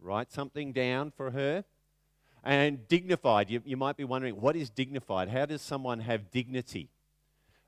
Write 0.00 0.32
something 0.32 0.72
down 0.72 1.12
for 1.16 1.32
her. 1.32 1.64
And 2.42 2.86
dignified, 2.88 3.50
you, 3.50 3.60
you 3.64 3.76
might 3.76 3.96
be 3.96 4.04
wondering, 4.04 4.40
what 4.40 4.56
is 4.56 4.70
dignified? 4.70 5.28
How 5.28 5.46
does 5.46 5.60
someone 5.60 6.00
have 6.00 6.30
dignity? 6.30 6.90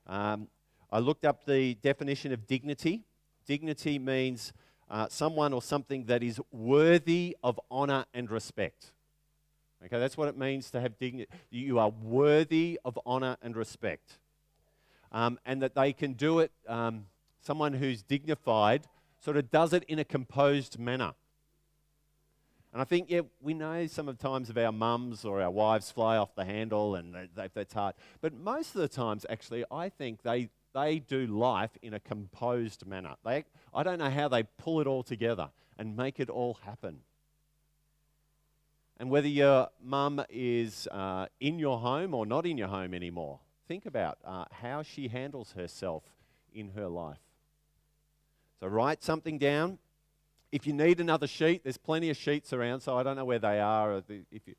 Um, 0.07 0.47
I 0.91 0.99
looked 0.99 1.25
up 1.25 1.45
the 1.45 1.75
definition 1.75 2.31
of 2.31 2.47
dignity. 2.47 3.03
Dignity 3.45 3.99
means 3.99 4.53
uh, 4.89 5.07
someone 5.09 5.53
or 5.53 5.61
something 5.61 6.05
that 6.05 6.23
is 6.23 6.39
worthy 6.51 7.37
of 7.43 7.59
honor 7.69 8.05
and 8.13 8.29
respect. 8.29 8.91
Okay, 9.85 9.97
that's 9.97 10.17
what 10.17 10.27
it 10.27 10.37
means 10.37 10.71
to 10.71 10.81
have 10.81 10.97
dignity. 10.97 11.31
You 11.49 11.79
are 11.79 11.89
worthy 11.89 12.79
of 12.83 12.99
honor 13.05 13.37
and 13.41 13.55
respect. 13.55 14.17
Um, 15.11 15.39
and 15.45 15.61
that 15.61 15.73
they 15.73 15.93
can 15.93 16.13
do 16.13 16.39
it, 16.39 16.51
um, 16.67 17.05
someone 17.41 17.73
who's 17.73 18.03
dignified 18.03 18.87
sort 19.19 19.37
of 19.37 19.49
does 19.49 19.73
it 19.73 19.83
in 19.85 19.97
a 19.99 20.03
composed 20.03 20.77
manner. 20.77 21.13
And 22.71 22.81
I 22.81 22.85
think, 22.85 23.09
yeah, 23.09 23.21
we 23.41 23.55
know 23.55 23.87
some 23.87 24.07
of 24.07 24.17
the 24.17 24.27
times 24.27 24.49
of 24.49 24.57
our 24.57 24.71
mums 24.71 25.25
or 25.25 25.41
our 25.41 25.49
wives 25.49 25.89
fly 25.89 26.17
off 26.17 26.35
the 26.35 26.45
handle 26.45 26.95
and 26.95 27.15
they, 27.15 27.27
they, 27.35 27.49
that's 27.51 27.73
hard. 27.73 27.95
But 28.21 28.33
most 28.33 28.75
of 28.75 28.81
the 28.81 28.87
times, 28.87 29.25
actually, 29.27 29.65
I 29.71 29.89
think 29.89 30.21
they, 30.21 30.49
they 30.73 30.99
do 30.99 31.25
life 31.25 31.71
in 31.81 31.93
a 31.93 31.99
composed 31.99 32.85
manner. 32.85 33.15
They, 33.23 33.45
I 33.73 33.83
don't 33.83 33.99
know 33.99 34.09
how 34.09 34.27
they 34.27 34.43
pull 34.43 34.81
it 34.81 34.87
all 34.87 35.03
together 35.03 35.49
and 35.77 35.95
make 35.95 36.19
it 36.19 36.29
all 36.29 36.59
happen. 36.65 36.99
And 38.99 39.09
whether 39.09 39.27
your 39.27 39.69
mum 39.81 40.21
is 40.29 40.87
uh, 40.91 41.27
in 41.39 41.57
your 41.57 41.79
home 41.79 42.13
or 42.13 42.25
not 42.25 42.45
in 42.45 42.57
your 42.57 42.67
home 42.67 42.93
anymore, 42.93 43.39
think 43.67 43.85
about 43.85 44.17
uh, 44.25 44.45
how 44.51 44.83
she 44.83 45.07
handles 45.07 45.53
herself 45.53 46.03
in 46.53 46.69
her 46.69 46.87
life. 46.87 47.19
So 48.59 48.67
write 48.67 49.01
something 49.01 49.37
down. 49.37 49.77
If 50.51 50.67
you 50.67 50.73
need 50.73 50.99
another 50.99 51.27
sheet, 51.27 51.63
there's 51.63 51.77
plenty 51.77 52.09
of 52.09 52.17
sheets 52.17 52.51
around, 52.51 52.81
so 52.81 52.97
I 52.97 53.03
don't 53.03 53.15
know 53.15 53.23
where 53.23 53.39
they 53.39 53.59
are. 53.59 54.03
If 54.09 54.47
you, 54.47 54.55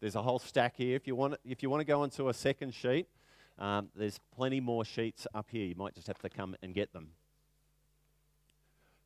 there's 0.00 0.14
a 0.14 0.22
whole 0.22 0.38
stack 0.38 0.76
here. 0.76 0.96
If 0.96 1.06
you 1.06 1.14
want, 1.14 1.34
if 1.44 1.62
you 1.62 1.68
want 1.68 1.80
to 1.80 1.84
go 1.84 2.00
onto 2.02 2.28
a 2.28 2.34
second 2.34 2.72
sheet, 2.72 3.08
Um, 3.62 3.90
there's 3.94 4.18
plenty 4.34 4.58
more 4.58 4.84
sheets 4.84 5.24
up 5.32 5.46
here. 5.48 5.64
You 5.64 5.76
might 5.76 5.94
just 5.94 6.08
have 6.08 6.18
to 6.18 6.28
come 6.28 6.56
and 6.62 6.74
get 6.74 6.92
them 6.92 7.10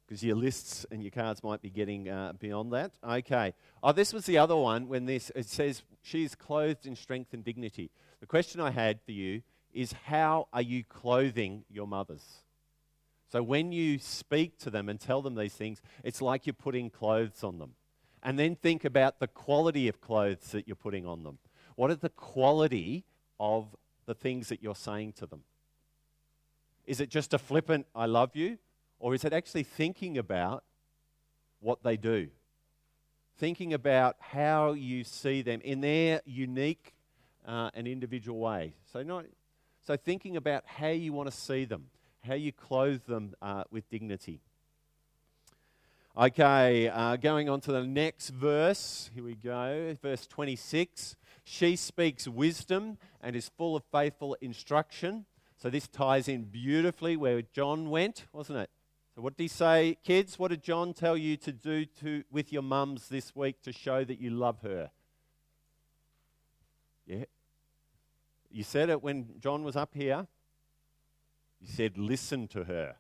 because 0.07 0.23
your 0.23 0.35
lists 0.35 0.87
and 0.91 1.03
your 1.03 1.11
cards 1.11 1.43
might 1.43 1.61
be 1.61 1.69
getting 1.69 2.09
uh, 2.09 2.33
beyond 2.39 2.73
that. 2.73 2.93
Okay. 3.07 3.53
Oh, 3.83 3.93
this 3.93 4.15
was 4.15 4.25
the 4.25 4.39
other 4.39 4.57
one 4.57 4.89
when 4.89 5.05
this 5.05 5.31
it 5.37 5.47
says 5.47 5.83
she's 6.03 6.35
clothed 6.35 6.87
in 6.87 6.97
strength 6.97 7.35
and 7.35 7.45
dignity. 7.45 7.91
The 8.21 8.27
question 8.27 8.63
I 8.63 8.71
had 8.71 8.99
for 9.03 9.13
you 9.13 9.43
is 9.75 9.93
how 10.07 10.49
are 10.55 10.63
you 10.63 10.85
clothing 10.85 11.65
your 11.69 11.87
mothers? 11.87 12.25
So 13.31 13.43
when 13.43 13.73
you 13.73 13.99
speak 13.99 14.59
to 14.61 14.71
them 14.71 14.89
and 14.89 14.99
tell 14.99 15.21
them 15.21 15.35
these 15.35 15.53
things, 15.53 15.83
it's 16.03 16.23
like 16.23 16.47
you're 16.47 16.55
putting 16.55 16.89
clothes 16.89 17.45
on 17.45 17.59
them. 17.59 17.73
And 18.23 18.39
then 18.39 18.57
think 18.57 18.87
about 18.87 19.21
the 19.21 19.29
quality 19.29 19.87
of 19.87 20.01
clothes 20.01 20.53
that 20.53 20.67
you're 20.67 20.77
putting 20.77 21.05
on 21.05 21.25
them. 21.25 21.37
What 21.75 21.91
is 21.91 21.99
the 21.99 22.09
quality 22.09 23.05
of 23.39 23.77
the 24.07 24.15
things 24.15 24.49
that 24.49 24.63
you're 24.63 24.75
saying 24.75 25.13
to 25.15 25.27
them? 25.27 25.43
Is 26.87 27.01
it 27.01 27.11
just 27.11 27.35
a 27.35 27.39
flippant, 27.39 27.87
I 27.95 28.07
love 28.07 28.35
you? 28.35 28.59
Or 28.99 29.15
is 29.15 29.25
it 29.25 29.33
actually 29.33 29.65
thinking 29.65 30.17
about 30.17 30.65
what 31.61 31.83
they 31.83 31.97
do? 31.97 32.29
Thinking 33.37 33.75
about 33.75 34.17
how 34.21 34.73
you 34.73 35.05
see 35.05 35.43
them 35.43 35.61
in 35.63 35.81
their 35.81 36.23
unique 36.25 36.95
uh, 37.47 37.71
and 37.75 37.87
individual 37.87 38.39
way. 38.39 38.75
So, 38.93 39.03
not, 39.03 39.27
so 39.87 39.97
thinking 39.97 40.37
about 40.37 40.65
how 40.67 40.89
you 40.89 41.13
want 41.13 41.31
to 41.31 41.37
see 41.37 41.65
them, 41.65 41.87
how 42.25 42.35
you 42.35 42.53
clothe 42.53 43.05
them 43.05 43.35
uh, 43.43 43.65
with 43.71 43.89
dignity. 43.91 44.41
Okay, 46.19 46.89
uh, 46.89 47.17
going 47.17 47.51
on 47.51 47.61
to 47.61 47.73
the 47.73 47.85
next 47.85 48.31
verse. 48.31 49.11
Here 49.15 49.23
we 49.23 49.35
go, 49.35 49.95
verse 50.01 50.27
26. 50.27 51.15
She 51.45 51.77
speaks 51.77 52.27
wisdom 52.27 52.97
and 53.21 53.37
is 53.37 53.51
full 53.59 53.77
of 53.77 53.83
faithful 53.93 54.35
instruction. 54.41 55.27
So 55.59 55.69
this 55.69 55.87
ties 55.87 56.27
in 56.27 56.45
beautifully 56.45 57.19
where 57.19 57.43
John 57.43 57.91
went, 57.91 58.25
wasn't 58.33 58.61
it? 58.61 58.71
So, 59.15 59.21
what 59.21 59.37
did 59.37 59.45
he 59.45 59.49
say, 59.49 59.99
kids? 60.05 60.39
What 60.39 60.49
did 60.49 60.63
John 60.63 60.95
tell 60.95 61.19
you 61.19 61.37
to 61.37 61.53
do 61.53 61.85
to, 62.01 62.25
with 62.31 62.51
your 62.51 62.63
mums 62.63 63.11
this 63.11 63.37
week 63.37 63.61
to 63.65 63.73
show 63.75 64.03
that 64.03 64.19
you 64.19 64.31
love 64.31 64.63
her? 64.63 64.91
Yeah. 67.07 67.25
You 68.51 68.65
said 68.65 68.89
it 68.89 69.03
when 69.03 69.35
John 69.39 69.65
was 69.65 69.77
up 69.77 69.93
here. 69.93 70.27
You 71.61 71.69
said, 71.69 71.99
listen 71.99 72.49
to 72.49 72.65
her. 72.65 72.97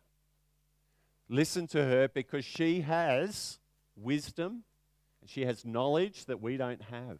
Listen 1.28 1.66
to 1.68 1.84
her 1.84 2.08
because 2.08 2.44
she 2.44 2.82
has 2.82 3.58
wisdom 3.96 4.64
and 5.20 5.28
she 5.30 5.44
has 5.44 5.64
knowledge 5.64 6.26
that 6.26 6.40
we 6.40 6.56
don't 6.56 6.82
have. 6.82 7.18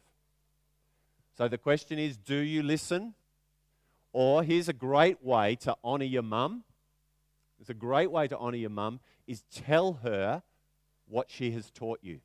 So 1.36 1.48
the 1.48 1.58
question 1.58 1.98
is 1.98 2.16
do 2.16 2.36
you 2.36 2.62
listen? 2.62 3.14
Or 4.12 4.42
here's 4.42 4.68
a 4.68 4.72
great 4.72 5.22
way 5.22 5.56
to 5.56 5.76
honor 5.84 6.04
your 6.04 6.22
mum 6.22 6.64
it's 7.60 7.70
a 7.70 7.74
great 7.74 8.10
way 8.10 8.28
to 8.28 8.36
honor 8.36 8.56
your 8.56 8.70
mum 8.70 9.00
is 9.26 9.42
tell 9.50 9.94
her 9.94 10.42
what 11.08 11.30
she 11.30 11.50
has 11.52 11.70
taught 11.70 12.00
you. 12.02 12.20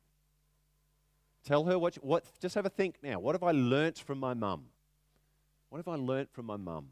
Tell 1.44 1.64
her 1.64 1.78
what, 1.78 1.96
what 1.96 2.24
just 2.40 2.54
have 2.54 2.66
a 2.66 2.70
think 2.70 2.96
now. 3.02 3.18
What 3.18 3.34
have 3.34 3.42
I 3.42 3.52
learnt 3.52 3.98
from 3.98 4.18
my 4.18 4.34
mum? 4.34 4.66
What 5.70 5.78
have 5.78 5.88
I 5.88 5.96
learnt 5.96 6.32
from 6.32 6.46
my 6.46 6.56
mum? 6.56 6.88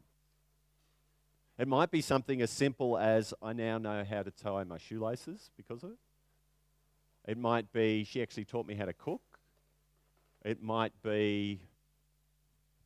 It 1.61 1.67
might 1.67 1.91
be 1.91 2.01
something 2.01 2.41
as 2.41 2.49
simple 2.49 2.97
as 2.97 3.35
I 3.39 3.53
now 3.53 3.77
know 3.77 4.03
how 4.03 4.23
to 4.23 4.31
tie 4.31 4.63
my 4.63 4.79
shoelaces 4.79 5.51
because 5.55 5.83
of 5.83 5.91
it. 5.91 5.97
It 7.27 7.37
might 7.37 7.71
be 7.71 8.03
she 8.03 8.23
actually 8.23 8.45
taught 8.45 8.65
me 8.65 8.73
how 8.73 8.85
to 8.85 8.93
cook. 8.93 9.21
It 10.43 10.63
might 10.63 10.91
be 11.03 11.61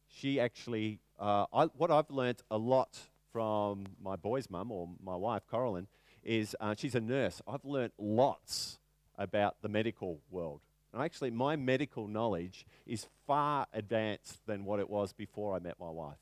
she 0.10 0.41
actually, 0.41 1.00
uh, 1.17 1.46
I, 1.53 1.67
what 1.67 1.89
I've 1.89 2.10
learnt 2.10 2.44
a 2.51 2.58
lot 2.58 3.00
from 3.32 3.86
my 4.03 4.17
boy's 4.17 4.50
mum 4.50 4.74
or 4.74 4.89
my 5.01 5.15
wife, 5.15 5.44
Coraline, 5.50 5.88
is 6.22 6.53
uh, 6.60 6.75
she's 6.77 6.96
a 6.96 7.00
nurse. 7.00 7.41
I've 7.48 7.63
learnt 7.63 7.94
lots 7.98 8.79
about 9.17 9.55
the 9.62 9.70
medical 9.70 10.19
world. 10.30 10.60
And 10.91 11.02
actually, 11.02 11.32
my 11.32 11.56
medical 11.56 12.10
knowledge 12.10 12.65
is 12.86 13.08
far 13.26 13.67
advanced 13.71 14.45
than 14.45 14.65
what 14.65 14.82
it 14.82 14.89
was 14.89 15.13
before 15.13 15.56
I 15.56 15.60
met 15.60 15.80
my 15.80 15.89
wife. 15.89 16.17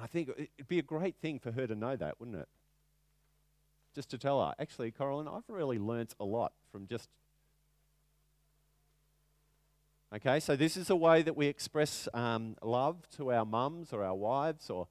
I 0.00 0.06
think 0.06 0.30
it'd 0.36 0.68
be 0.68 0.78
a 0.78 0.82
great 0.82 1.16
thing 1.16 1.38
for 1.38 1.52
her 1.52 1.66
to 1.66 1.74
know 1.74 1.96
that, 1.96 2.18
wouldn't 2.18 2.38
it? 2.38 2.48
Just 3.94 4.10
to 4.10 4.18
tell 4.18 4.44
her, 4.44 4.54
actually, 4.58 4.90
Coraline, 4.90 5.28
I've 5.28 5.44
really 5.48 5.78
learnt 5.78 6.14
a 6.18 6.24
lot 6.24 6.52
from 6.72 6.86
just 6.88 7.08
Okay, 10.14 10.38
so 10.38 10.54
this 10.54 10.76
is 10.76 10.90
a 10.90 10.96
way 10.96 11.22
that 11.22 11.36
we 11.36 11.48
express 11.48 12.06
um, 12.14 12.54
love 12.62 12.98
to 13.16 13.32
our 13.32 13.44
mums 13.44 13.92
or 13.92 14.04
our 14.04 14.14
wives, 14.14 14.70
or 14.70 14.86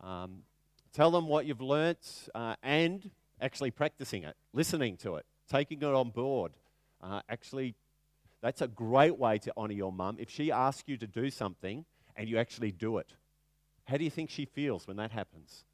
um, 0.00 0.44
tell 0.92 1.10
them 1.10 1.26
what 1.26 1.44
you've 1.44 1.60
learnt 1.60 2.28
uh, 2.36 2.54
and 2.62 3.10
actually 3.40 3.72
practicing 3.72 4.22
it, 4.22 4.36
listening 4.52 4.96
to 4.98 5.16
it, 5.16 5.26
taking 5.50 5.78
it 5.78 5.84
on 5.84 6.10
board. 6.10 6.52
Uh, 7.02 7.20
actually, 7.28 7.74
that's 8.42 8.62
a 8.62 8.68
great 8.68 9.18
way 9.18 9.38
to 9.38 9.52
honour 9.56 9.74
your 9.74 9.90
mum. 9.90 10.18
If 10.20 10.30
she 10.30 10.52
asks 10.52 10.84
you 10.86 10.96
to 10.98 11.06
do 11.08 11.30
something 11.30 11.84
and 12.14 12.28
you 12.28 12.38
actually 12.38 12.70
do 12.70 12.98
it, 12.98 13.14
how 13.90 13.96
do 13.96 14.04
you 14.04 14.10
think 14.10 14.30
she 14.30 14.44
feels 14.44 14.86
when 14.86 14.96
that 14.96 15.10
happens? 15.10 15.64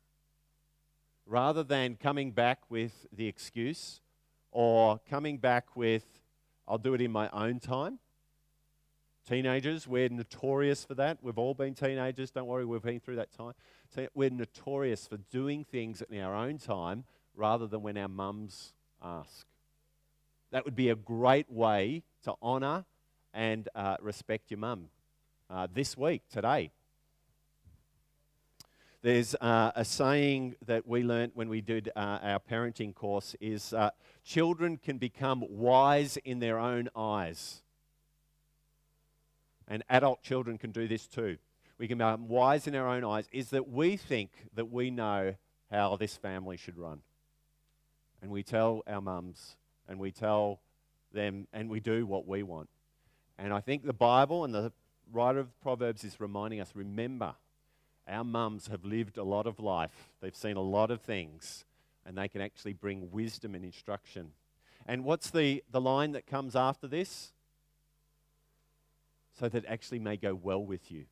Rather 1.27 1.63
than 1.63 1.97
coming 1.97 2.31
back 2.33 2.61
with 2.69 3.07
the 3.13 3.27
excuse 3.27 4.01
or 4.51 5.01
coming 5.11 5.39
back 5.39 5.77
with, 5.77 6.05
I'll 6.67 6.79
do 6.79 6.95
it 6.95 7.01
in 7.01 7.13
my 7.13 7.29
own 7.31 7.61
time 7.61 7.99
Teenagers, 9.29 9.89
we're 9.89 10.09
notorious 10.09 10.85
for 10.85 10.95
that. 10.95 11.19
We've 11.21 11.37
all 11.37 11.53
been 11.53 11.75
teenagers. 11.75 12.31
Don't 12.31 12.47
worry, 12.47 12.65
we've 12.65 12.81
been 12.81 13.01
through 13.01 13.17
that 13.17 13.33
time. 13.33 13.55
We're 14.15 14.31
notorious 14.31 15.09
for 15.09 15.17
doing 15.17 15.65
things 15.65 16.01
in 16.09 16.21
our 16.21 16.33
own 16.33 16.59
time 16.59 17.03
rather 17.35 17.67
than 17.67 17.83
when 17.83 17.97
our 17.97 18.07
mums 18.07 18.73
ask. 19.03 19.45
That 20.53 20.65
would 20.65 20.77
be 20.77 20.91
a 20.91 20.95
great 20.95 21.51
way 21.51 22.05
to 22.23 22.35
honour 22.41 22.85
and 23.35 23.69
uh, 23.75 23.97
respect 24.01 24.53
your 24.53 24.59
mum 24.59 24.91
uh, 25.51 25.67
this 25.75 25.97
week, 25.97 26.23
today. 26.31 26.71
There's 29.07 29.37
uh, 29.37 29.71
a 29.77 29.85
saying 29.85 30.57
that 30.67 30.85
we 30.85 31.05
learnt 31.05 31.37
when 31.37 31.49
we 31.49 31.61
did 31.61 31.91
uh, 31.95 32.19
our 32.23 32.41
parenting 32.41 32.93
course 32.93 33.37
is 33.41 33.73
uh, 33.73 33.91
children 34.25 34.79
can 34.79 34.99
become 34.99 35.45
wise 35.49 36.17
in 36.25 36.41
their 36.41 36.59
own 36.59 36.89
eyes 36.97 37.63
and 39.69 39.85
adult 39.89 40.25
children 40.25 40.59
can 40.59 40.73
do 40.73 40.89
this 40.89 41.07
too. 41.07 41.39
We 41.79 41.87
can 41.87 41.99
become 41.99 42.27
wise 42.27 42.67
in 42.67 42.75
our 42.75 42.89
own 42.89 43.05
eyes, 43.05 43.29
is 43.31 43.51
that 43.51 43.69
we 43.69 43.97
think 43.97 44.33
that 44.55 44.73
we 44.73 44.91
know 44.91 45.37
how 45.71 45.95
this 45.95 46.17
family 46.17 46.57
should 46.57 46.77
run. 46.77 47.03
And 48.21 48.33
we 48.33 48.43
tell 48.43 48.83
our 48.89 49.01
mums 49.01 49.55
and 49.89 50.01
we 50.01 50.11
tell 50.11 50.59
them 51.13 51.47
and 51.53 51.71
we 51.71 51.79
do 51.79 52.07
what 52.07 52.27
we 52.27 52.43
want. 52.43 52.71
And 53.39 53.53
I 53.53 53.61
think 53.61 53.87
the 53.87 53.93
Bible 53.93 54.45
and 54.45 54.53
the 54.53 54.73
writer 55.13 55.39
of 55.39 55.61
Proverbs 55.61 56.03
is 56.03 56.19
reminding 56.19 56.61
us 56.61 56.73
remember, 56.75 57.37
our 58.09 58.25
mums 58.25 58.69
have 58.69 58.85
lived 58.85 59.17
a 59.19 59.25
lot 59.25 59.47
of 59.47 59.59
life, 59.59 60.11
they've 60.21 60.35
seen 60.37 60.57
a 60.57 60.63
lot 60.63 60.91
of 60.91 61.01
things, 61.01 61.65
and 62.05 62.17
they 62.17 62.29
can 62.29 62.41
actually 62.41 62.73
bring 62.73 63.11
wisdom 63.11 63.55
and 63.55 63.65
instruction. 63.65 64.33
And 64.87 65.05
what's 65.05 65.31
the, 65.31 65.65
the 65.71 65.81
line 65.81 66.13
that 66.13 66.27
comes 66.27 66.55
after 66.55 66.87
this? 66.87 67.33
so 69.39 69.49
that 69.49 69.65
actually 69.67 69.99
may 69.99 70.17
go 70.17 70.35
well 70.35 70.65
with 70.65 70.91
you. 70.91 71.05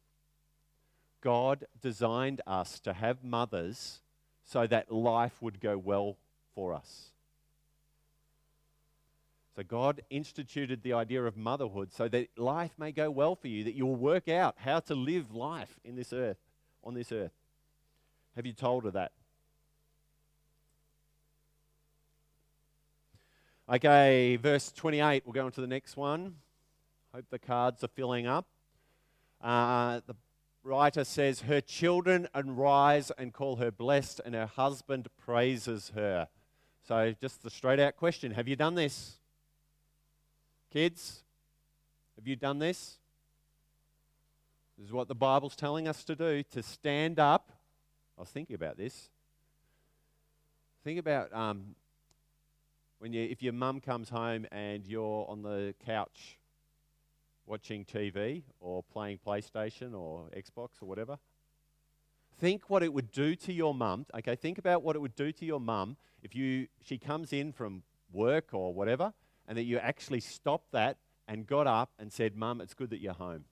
God 1.20 1.66
designed 1.80 2.40
us 2.46 2.80
to 2.80 2.92
have 2.92 3.24
mothers 3.24 4.00
so 4.42 4.66
that 4.66 4.92
life 4.92 5.40
would 5.40 5.61
go 5.61 5.78
well 5.78 6.16
for 6.54 6.74
us. 6.74 7.11
So 9.57 9.62
God 9.62 10.02
instituted 10.11 10.83
the 10.83 10.92
idea 10.92 11.24
of 11.24 11.37
motherhood 11.37 11.92
so 11.92 12.09
that 12.09 12.37
life 12.37 12.72
may 12.76 12.92
go 12.92 13.11
well 13.11 13.37
for 13.37 13.48
you, 13.48 13.64
that 13.64 13.74
you'll 13.74 13.94
work 13.94 14.28
out 14.28 14.57
how 14.59 14.80
to 14.80 14.94
live 14.94 15.33
life 15.33 15.78
in 15.85 15.96
this 15.96 16.12
earth, 16.12 16.38
on 16.84 16.94
this 16.94 17.10
earth. 17.10 17.32
Have 18.36 18.46
you 18.46 18.52
told 18.52 18.84
her 18.84 18.90
that? 18.92 19.12
Okay, 23.72 24.36
verse 24.36 24.70
28, 24.72 25.22
we'll 25.24 25.32
go 25.32 25.46
on 25.46 25.52
to 25.52 25.60
the 25.62 25.66
next 25.66 25.96
one. 25.96 26.34
Hope 27.14 27.24
the 27.30 27.38
cards 27.38 27.82
are 27.82 27.88
filling 27.88 28.26
up. 28.26 28.46
Uh, 29.40 30.00
the 30.06 30.14
writer 30.62 31.04
says, 31.04 31.42
Her 31.42 31.60
children 31.60 32.28
arise 32.34 33.10
and 33.16 33.32
call 33.32 33.56
her 33.56 33.70
blessed, 33.70 34.20
and 34.24 34.34
her 34.34 34.46
husband 34.46 35.08
praises 35.16 35.92
her. 35.94 36.28
So, 36.86 37.14
just 37.20 37.42
the 37.42 37.50
straight 37.50 37.80
out 37.80 37.96
question 37.96 38.32
Have 38.32 38.48
you 38.48 38.56
done 38.56 38.74
this? 38.74 39.18
Kids, 40.70 41.22
have 42.16 42.26
you 42.26 42.36
done 42.36 42.58
this? 42.58 42.98
This 44.78 44.88
is 44.88 44.92
what 44.92 45.06
the 45.06 45.14
Bible's 45.14 45.54
telling 45.54 45.87
us 45.87 46.02
to 46.04 46.16
do 46.16 46.42
to 46.50 46.62
stand 46.62 47.20
up. 47.20 47.52
I 48.18 48.22
was 48.22 48.30
thinking 48.30 48.54
about 48.54 48.76
this. 48.76 49.10
Think 50.82 50.98
about 50.98 51.32
um, 51.32 51.76
when 52.98 53.12
you, 53.12 53.22
if 53.22 53.40
your 53.42 53.52
mum 53.52 53.80
comes 53.80 54.08
home 54.08 54.46
and 54.50 54.87
you're 54.87 55.26
on 55.28 55.42
the 55.42 55.74
couch 55.87 56.38
watching 57.46 57.84
TV 57.84 58.42
or 58.60 58.82
playing 58.82 59.20
PlayStation 59.24 59.94
or 59.94 60.28
Xbox 60.37 60.82
or 60.82 60.87
whatever. 60.87 61.18
Think 62.40 62.68
what 62.68 62.82
it 62.82 62.92
would 62.92 63.12
do 63.12 63.37
to 63.37 63.52
your 63.52 63.74
mum. 63.74 64.06
Okay, 64.16 64.34
think 64.34 64.58
about 64.58 64.82
what 64.82 64.96
it 64.96 64.98
would 64.98 65.14
do 65.14 65.30
to 65.30 65.44
your 65.44 65.60
mum 65.60 65.96
if 66.22 66.34
you 66.34 66.66
she 66.82 66.98
comes 66.98 67.32
in 67.32 67.52
from 67.52 67.84
work 68.12 68.48
or 68.52 68.74
whatever, 68.74 69.12
and 69.46 69.56
that 69.56 69.64
you 69.64 69.78
actually 69.78 70.20
stopped 70.20 70.72
that 70.72 70.96
and 71.28 71.46
got 71.46 71.66
up 71.68 71.92
and 71.98 72.12
said, 72.12 72.34
"Mum, 72.34 72.60
it's 72.60 72.74
good 72.74 72.90
that 72.90 73.00
you're 73.00 73.12
home." 73.14 73.44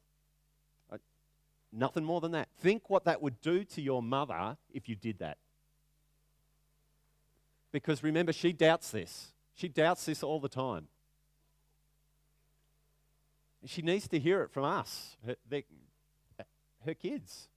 Nothing 1.73 2.05
more 2.05 2.21
than 2.21 2.33
that. 2.33 2.49
Think 2.61 2.91
what 2.91 3.05
that 3.05 3.23
would 3.23 3.41
do 3.41 3.65
to 3.65 3.81
your 3.81 4.03
mother 4.03 4.57
if 4.73 4.89
you 4.89 4.95
did 4.95 5.19
that. 5.21 5.39
Because 7.73 8.03
remember, 8.03 8.33
she 8.33 8.53
doubts 8.53 8.91
this. 8.91 9.33
She 9.55 9.69
doubts 9.69 10.05
this 10.05 10.23
all 10.23 10.39
the 10.39 10.49
time. 10.49 10.89
She 13.65 13.81
needs 13.81 14.09
to 14.09 14.19
hear 14.19 14.43
it 14.43 14.51
from 14.51 14.65
us, 14.65 15.17
her, 15.25 15.37
her 16.85 16.95
kids. 16.95 17.49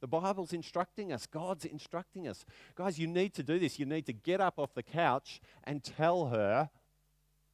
The 0.00 0.06
Bible's 0.06 0.52
instructing 0.52 1.12
us, 1.12 1.26
God's 1.26 1.64
instructing 1.64 2.28
us. 2.28 2.44
Guys, 2.74 2.98
you 2.98 3.06
need 3.06 3.34
to 3.34 3.42
do 3.42 3.58
this. 3.58 3.78
You 3.78 3.86
need 3.86 4.06
to 4.06 4.12
get 4.12 4.40
up 4.40 4.58
off 4.58 4.74
the 4.74 4.82
couch 4.82 5.40
and 5.64 5.82
tell 5.82 6.26
her 6.26 6.70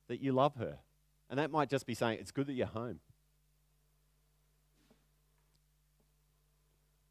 that 0.09 0.21
you 0.21 0.33
love 0.33 0.57
her. 0.57 0.79
And 1.31 1.39
that 1.39 1.51
might 1.51 1.71
just 1.71 1.87
be 1.87 1.95
saying, 1.95 2.19
It's 2.21 2.31
good 2.31 2.47
that 2.49 2.53
you're 2.53 2.67
home. 2.67 3.01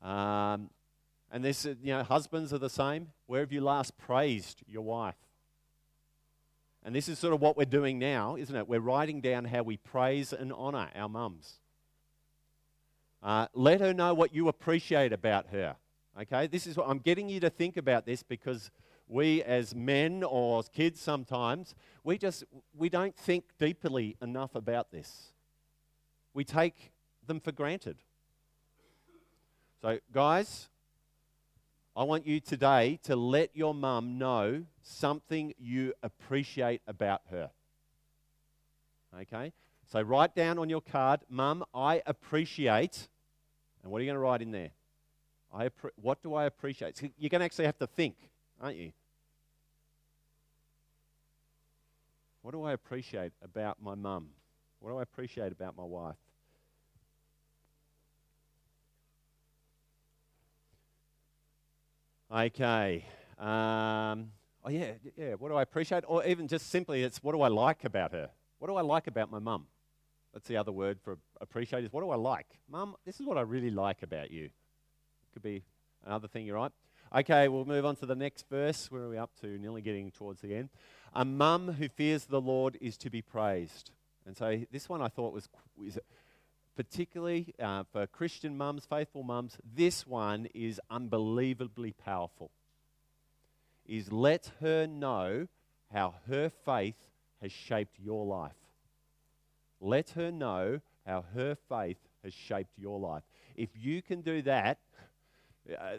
Um, 0.04 0.70
and 1.32 1.44
this, 1.44 1.66
you 1.66 1.94
know, 1.94 2.04
husbands 2.04 2.54
are 2.54 2.60
the 2.60 2.70
same. 2.70 3.08
Where 3.26 3.40
have 3.40 3.52
you 3.52 3.62
last 3.62 3.98
praised 3.98 4.62
your 4.68 4.84
wife? 4.84 5.16
And 6.84 6.94
this 6.94 7.08
is 7.08 7.18
sort 7.18 7.34
of 7.34 7.42
what 7.42 7.56
we're 7.56 7.66
doing 7.66 7.98
now, 7.98 8.36
isn't 8.36 8.56
it? 8.56 8.68
We're 8.68 8.82
writing 8.82 9.22
down 9.22 9.46
how 9.46 9.64
we 9.64 9.78
praise 9.78 10.34
and 10.34 10.52
honor 10.52 10.90
our 10.94 11.08
mums. 11.08 11.60
Uh, 13.24 13.48
let 13.54 13.80
her 13.80 13.94
know 13.94 14.14
what 14.14 14.36
you 14.36 14.50
appreciate 14.50 15.14
about 15.14 15.48
her. 15.48 15.78
Okay, 16.20 16.46
this 16.46 16.68
is 16.68 16.76
what 16.76 16.90
I'm 16.90 17.00
getting 17.00 17.30
you 17.30 17.40
to 17.40 17.50
think 17.50 17.78
about 17.78 18.06
this 18.06 18.22
because 18.22 18.70
we 19.08 19.42
as 19.44 19.74
men 19.74 20.24
or 20.24 20.60
as 20.60 20.70
kids 20.70 21.00
sometimes 21.00 21.76
we 22.04 22.18
just 22.18 22.44
we 22.76 22.90
don't 22.90 23.16
think 23.16 23.46
deeply 23.58 24.18
enough 24.22 24.54
about 24.56 24.92
this. 24.92 25.32
We 26.34 26.44
take 26.44 26.92
them 27.26 27.40
for 27.40 27.52
granted. 27.52 27.98
So, 29.84 30.00
guys, 30.14 30.70
I 31.94 32.04
want 32.04 32.26
you 32.26 32.40
today 32.40 33.02
to 33.04 33.18
let 33.18 33.54
your 33.54 33.74
mum 33.74 34.18
know 34.18 34.64
something 34.82 35.54
you 35.60 35.92
appreciate 36.02 36.82
about 36.88 37.20
her. 37.32 37.50
Okay? 39.20 39.52
So 39.92 40.02
write 40.02 40.36
down 40.36 40.58
on 40.58 40.70
your 40.70 40.80
card, 40.80 41.20
Mum, 41.28 41.66
I 41.74 42.02
appreciate. 42.06 43.10
And 43.84 43.92
what 43.92 44.00
are 44.00 44.06
you 44.06 44.08
going 44.08 44.16
to 44.16 44.22
write 44.22 44.42
in 44.42 44.54
there? 44.54 44.70
I 45.54 45.68
appre- 45.68 45.92
what 45.98 46.24
do 46.24 46.34
I 46.34 46.46
appreciate? 46.46 46.96
So 46.96 47.10
you're 47.18 47.30
going 47.30 47.40
to 47.40 47.46
actually 47.46 47.66
have 47.66 47.80
to 47.80 47.88
think, 47.88 48.16
aren't 48.62 48.78
you? 48.78 48.94
What 52.42 52.52
do 52.52 52.64
I 52.64 52.72
appreciate 52.72 53.34
about 53.42 53.84
my 53.84 53.96
mum? 53.96 54.30
What 54.80 54.92
do 54.92 55.00
I 55.00 55.02
appreciate 55.02 55.52
about 55.52 55.76
my 55.76 55.84
wife? 55.84 56.16
Okay. 62.34 63.06
Um, 63.38 64.32
oh, 64.66 64.70
yeah, 64.70 64.94
yeah. 65.16 65.34
What 65.34 65.50
do 65.50 65.56
I 65.56 65.62
appreciate? 65.62 66.04
Or 66.08 66.26
even 66.26 66.48
just 66.48 66.72
simply, 66.72 67.04
it's 67.04 67.22
what 67.22 67.34
do 67.34 67.42
I 67.42 67.48
like 67.48 67.84
about 67.84 68.12
her? 68.14 68.32
What 68.58 68.70
do 68.70 68.76
I 68.76 68.82
like 68.82 69.06
about 69.06 69.30
my 69.30 69.38
mum? 69.38 69.68
That's 70.34 70.48
the 70.48 70.58
other 70.58 70.72
word 70.72 70.98
for 71.04 71.20
appreciate 71.42 71.84
is 71.84 71.94
what 71.94 72.02
do 72.02 72.10
I 72.10 72.16
like? 72.16 72.48
Mum, 72.68 72.96
this 73.06 73.20
is 73.20 73.28
what 73.28 73.38
I 73.38 73.42
really 73.42 73.70
like 73.70 74.02
about 74.02 74.32
you. 74.32 74.50
Could 75.34 75.44
be 75.44 75.64
another 76.08 76.28
thing 76.28 76.48
you're 76.48 76.56
right. 76.56 76.72
Okay, 77.16 77.48
we'll 77.50 77.66
move 77.66 77.86
on 77.86 77.96
to 77.98 78.08
the 78.08 78.16
next 78.16 78.50
verse. 78.50 78.90
Where 78.90 79.04
are 79.04 79.10
we 79.10 79.18
up 79.20 79.30
to? 79.42 79.60
Nearly 79.60 79.84
getting 79.84 80.10
towards 80.10 80.42
the 80.42 80.56
end. 80.56 80.70
A 81.14 81.24
mum 81.24 81.74
who 81.74 81.88
fears 81.88 82.26
the 82.26 82.42
Lord 82.42 82.80
is 82.82 82.98
to 82.98 83.12
be 83.12 83.22
praised. 83.22 83.92
And 84.26 84.36
so 84.36 84.60
this 84.72 84.90
one 84.90 85.04
I 85.04 85.08
thought 85.08 85.34
was, 85.34 85.50
was 85.78 86.00
particularly 86.76 87.54
uh, 87.60 87.84
for 87.92 88.08
Christian 88.08 88.58
mums, 88.58 88.86
faithful 88.86 89.24
mums, 89.24 89.58
this 89.64 90.08
one 90.08 90.48
is 90.54 90.80
unbelievably 90.90 91.94
powerful. 91.94 92.52
Is 93.86 94.12
let 94.12 94.52
her 94.62 94.88
know 94.88 95.48
how 95.92 96.16
her 96.28 96.50
faith 96.50 96.96
has 97.42 97.52
shaped 97.52 98.00
your 98.00 98.26
life. 98.26 98.56
Let 99.80 100.12
her 100.12 100.32
know 100.32 100.80
how 101.06 101.26
her 101.36 101.56
faith 101.70 101.98
has 102.24 102.34
shaped 102.34 102.78
your 102.78 103.00
life. 103.00 103.24
If 103.56 103.70
you 103.76 104.02
can 104.02 104.22
do 104.22 104.42
that, 104.44 104.80
uh, 105.70 105.98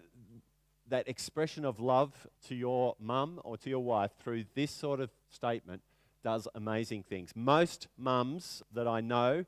that 0.88 1.08
expression 1.08 1.64
of 1.64 1.80
love 1.80 2.26
to 2.48 2.54
your 2.54 2.96
mum 2.98 3.40
or 3.44 3.56
to 3.58 3.70
your 3.70 3.82
wife 3.84 4.12
through 4.18 4.44
this 4.54 4.70
sort 4.70 5.00
of 5.00 5.10
statement 5.30 5.82
does 6.22 6.48
amazing 6.54 7.02
things. 7.02 7.30
Most 7.34 7.88
mums 7.96 8.62
that 8.72 8.88
I 8.88 9.00
know 9.00 9.44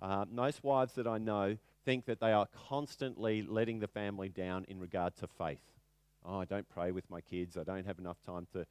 uh, 0.00 0.24
most 0.30 0.62
wives 0.64 0.94
that 0.94 1.06
I 1.06 1.18
know 1.18 1.56
think 1.84 2.06
that 2.06 2.20
they 2.20 2.32
are 2.32 2.46
constantly 2.68 3.42
letting 3.42 3.80
the 3.80 3.88
family 3.88 4.28
down 4.28 4.64
in 4.68 4.78
regard 4.78 5.16
to 5.16 5.26
faith. 5.26 5.60
Oh, 6.24 6.40
I 6.40 6.44
don't 6.44 6.68
pray 6.68 6.90
with 6.90 7.08
my 7.10 7.20
kids. 7.20 7.56
I 7.56 7.64
don't 7.64 7.86
have 7.86 7.98
enough 7.98 8.16
time 8.24 8.46
to 8.52 8.66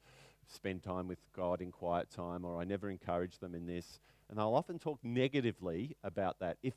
spend 0.48 0.82
time 0.82 1.08
with 1.08 1.18
God 1.34 1.60
in 1.60 1.70
quiet 1.70 2.10
time, 2.10 2.44
or 2.44 2.60
I 2.60 2.64
never 2.64 2.90
encourage 2.90 3.38
them 3.38 3.54
in 3.54 3.66
this. 3.66 4.00
And 4.28 4.38
they'll 4.38 4.54
often 4.54 4.78
talk 4.78 4.98
negatively 5.02 5.96
about 6.02 6.40
that. 6.40 6.58
If 6.62 6.74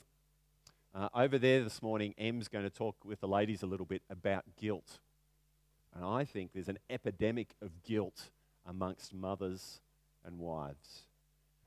uh, 0.94 1.10
over 1.14 1.38
there 1.38 1.64
this 1.64 1.82
morning, 1.82 2.14
Em's 2.18 2.48
going 2.48 2.64
to 2.64 2.70
talk 2.70 2.96
with 3.04 3.20
the 3.20 3.28
ladies 3.28 3.64
a 3.64 3.68
little 3.68 3.86
bit 3.86 4.02
about 4.10 4.44
guilt. 4.60 5.00
And 5.96 6.06
I 6.06 6.26
think 6.26 6.52
there's 6.54 6.70
an 6.70 6.80
epidemic 6.90 7.50
of 7.62 7.84
guilt 7.84 8.30
amongst 8.66 9.14
mothers 9.14 9.82
and 10.26 10.40
wives. 10.40 11.04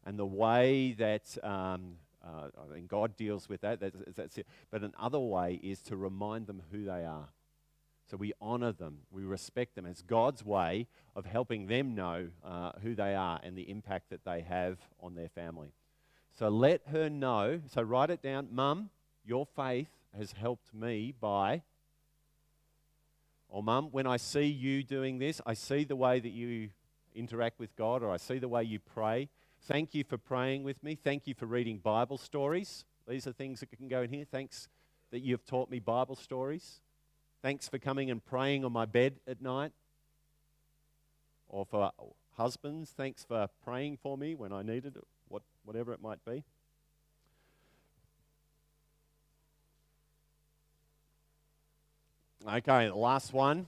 And 0.05 0.19
the 0.19 0.27
way 0.27 0.93
that 0.99 1.37
um, 1.43 1.97
uh, 2.25 2.49
mean, 2.75 2.87
God 2.87 3.17
deals 3.17 3.49
with 3.49 3.61
that. 3.63 3.81
That's, 3.81 3.97
that's 4.17 4.39
it. 4.39 4.47
But 4.71 4.83
another 4.83 5.19
way 5.19 5.61
is 5.63 5.81
to 5.83 5.97
remind 5.97 6.47
them 6.47 6.63
who 6.71 6.85
they 6.85 7.05
are. 7.05 7.29
So 8.11 8.17
we 8.17 8.33
honor 8.41 8.73
them, 8.73 8.99
we 9.13 9.23
respect 9.23 9.77
them. 9.77 9.87
It's 9.87 10.03
God's 10.03 10.45
way 10.45 10.89
of 11.15 11.27
helping 11.27 11.69
them 11.69 11.95
know 11.95 12.29
uh, 12.45 12.73
who 12.83 12.97
they 12.97 13.15
are 13.15 13.39
and 13.43 13.57
the 13.57 13.71
impact 13.71 14.11
that 14.11 14.25
they 14.25 14.41
have 14.41 14.79
on 15.01 15.15
their 15.15 15.29
family. 15.29 15.73
So 16.37 16.49
let 16.49 16.83
her 16.89 17.09
know. 17.09 17.61
So 17.73 17.83
write 17.83 18.11
it 18.11 18.21
down. 18.21 18.49
Mum, 18.51 18.91
your 19.25 19.47
faith 19.47 19.91
has 20.19 20.33
helped 20.33 20.75
me 20.75 21.15
by. 21.21 21.63
Or, 23.49 23.63
Mum, 23.63 23.89
when 23.93 24.07
I 24.07 24.17
see 24.17 24.47
you 24.47 24.83
doing 24.83 25.19
this, 25.19 25.41
I 25.47 25.55
see 25.55 25.85
the 25.85 25.97
way 25.97 26.19
that 26.19 26.31
you 26.31 26.71
interact 27.15 27.59
with 27.59 27.75
God, 27.77 28.03
or 28.03 28.11
I 28.11 28.17
see 28.17 28.39
the 28.39 28.49
way 28.49 28.65
you 28.65 28.79
pray. 28.79 29.29
Thank 29.65 29.95
you 29.95 30.05
for 30.05 30.19
praying 30.19 30.65
with 30.65 30.83
me. 30.83 30.95
Thank 30.95 31.27
you 31.27 31.35
for 31.35 31.47
reading 31.47 31.79
Bible 31.79 32.19
stories. 32.19 32.85
These 33.07 33.27
are 33.27 33.33
things 33.33 33.61
that 33.61 33.71
can 33.71 33.89
go 33.89 34.03
in 34.03 34.11
here. 34.11 34.25
Thanks 34.25 34.69
that 35.11 35.21
you've 35.21 35.45
taught 35.45 35.71
me 35.71 35.79
Bible 35.79 36.17
stories. 36.17 36.81
Thanks 37.43 37.69
for 37.69 37.79
coming 37.79 38.11
and 38.11 38.25
praying 38.25 38.65
on 38.65 38.73
my 38.73 38.87
bed 38.87 39.17
at 39.27 39.43
night. 39.43 39.73
Or 41.49 41.67
for 41.67 41.93
husbands, 42.37 42.93
thanks 42.97 43.25
for 43.25 43.49
praying 43.63 43.99
for 44.03 44.17
me 44.17 44.35
when 44.35 44.53
I 44.53 44.63
needed 44.63 44.97
it, 44.97 45.05
what, 45.29 45.43
whatever 45.65 45.93
it 45.93 46.01
might 46.01 46.25
be. 46.25 46.43
Okay, 52.49 52.87
the 52.87 52.95
last 52.95 53.35
one. 53.35 53.67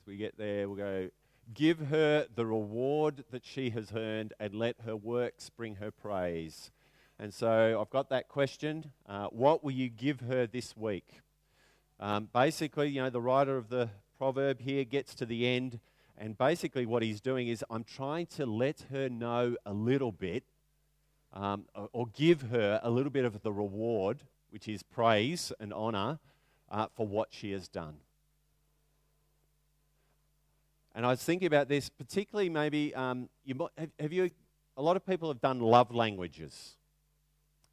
As 0.00 0.06
we 0.06 0.16
get 0.16 0.36
there, 0.36 0.68
we'll 0.68 0.76
go 0.76 1.08
Give 1.54 1.78
her 1.88 2.26
the 2.34 2.44
reward 2.44 3.24
that 3.30 3.44
she 3.44 3.70
has 3.70 3.92
earned 3.94 4.34
and 4.38 4.54
let 4.54 4.76
her 4.84 4.94
works 4.94 5.50
bring 5.50 5.76
her 5.76 5.90
praise. 5.90 6.70
And 7.18 7.32
so 7.32 7.80
I've 7.80 7.90
got 7.90 8.10
that 8.10 8.28
question. 8.28 8.92
Uh, 9.08 9.28
what 9.28 9.64
will 9.64 9.72
you 9.72 9.88
give 9.88 10.20
her 10.20 10.46
this 10.46 10.76
week? 10.76 11.20
Um, 11.98 12.28
basically, 12.32 12.90
you 12.90 13.02
know, 13.02 13.10
the 13.10 13.20
writer 13.20 13.56
of 13.56 13.70
the 13.70 13.88
proverb 14.18 14.60
here 14.60 14.84
gets 14.84 15.14
to 15.16 15.26
the 15.26 15.46
end, 15.46 15.80
and 16.16 16.36
basically 16.36 16.86
what 16.86 17.02
he's 17.02 17.20
doing 17.20 17.48
is 17.48 17.64
I'm 17.70 17.84
trying 17.84 18.26
to 18.36 18.46
let 18.46 18.84
her 18.90 19.08
know 19.08 19.56
a 19.64 19.72
little 19.72 20.12
bit, 20.12 20.44
um, 21.32 21.64
or, 21.92 22.06
give 22.06 22.42
her 22.42 22.80
a 22.82 22.90
little 22.90 23.10
bit 23.10 23.24
of 23.24 23.42
the 23.42 23.52
reward, 23.52 24.22
which 24.50 24.68
is 24.68 24.82
praise 24.82 25.52
and 25.58 25.72
honor, 25.72 26.18
uh, 26.70 26.86
for 26.94 27.06
what 27.06 27.28
she 27.30 27.52
has 27.52 27.68
done. 27.68 27.96
And 30.98 31.06
I 31.06 31.10
was 31.10 31.22
thinking 31.22 31.46
about 31.46 31.68
this, 31.68 31.88
particularly 31.88 32.48
maybe 32.48 32.92
um, 32.92 33.28
you 33.44 33.54
have, 33.78 33.90
have 34.00 34.12
you? 34.12 34.30
A 34.76 34.82
lot 34.82 34.96
of 34.96 35.06
people 35.06 35.28
have 35.28 35.40
done 35.40 35.60
love 35.60 35.94
languages, 35.94 36.74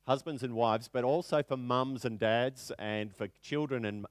husbands 0.06 0.44
and 0.44 0.54
wives, 0.54 0.88
but 0.88 1.04
also 1.04 1.42
for 1.42 1.58
mums 1.58 2.06
and 2.06 2.20
dads 2.20 2.72
and 2.78 3.12
for 3.12 3.28
children. 3.42 3.84
And 3.84 4.06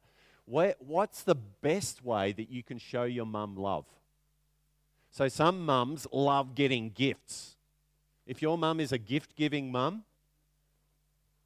where, 0.47 0.75
what's 0.81 1.23
the 1.23 1.37
best 1.37 2.05
way 2.05 2.33
that 2.33 2.51
you 2.51 2.65
can 2.65 2.77
show 2.77 3.05
your 3.05 3.25
mum 3.25 3.55
love? 3.55 3.85
So 5.13 5.29
some 5.29 5.65
mums 5.65 6.09
love 6.11 6.57
getting 6.57 6.91
gifts. 6.91 7.55
If 8.27 8.43
your 8.43 8.59
mum 8.59 8.81
is 8.81 8.91
a 8.91 8.99
gift-giving 8.99 9.71
mum, 9.71 10.03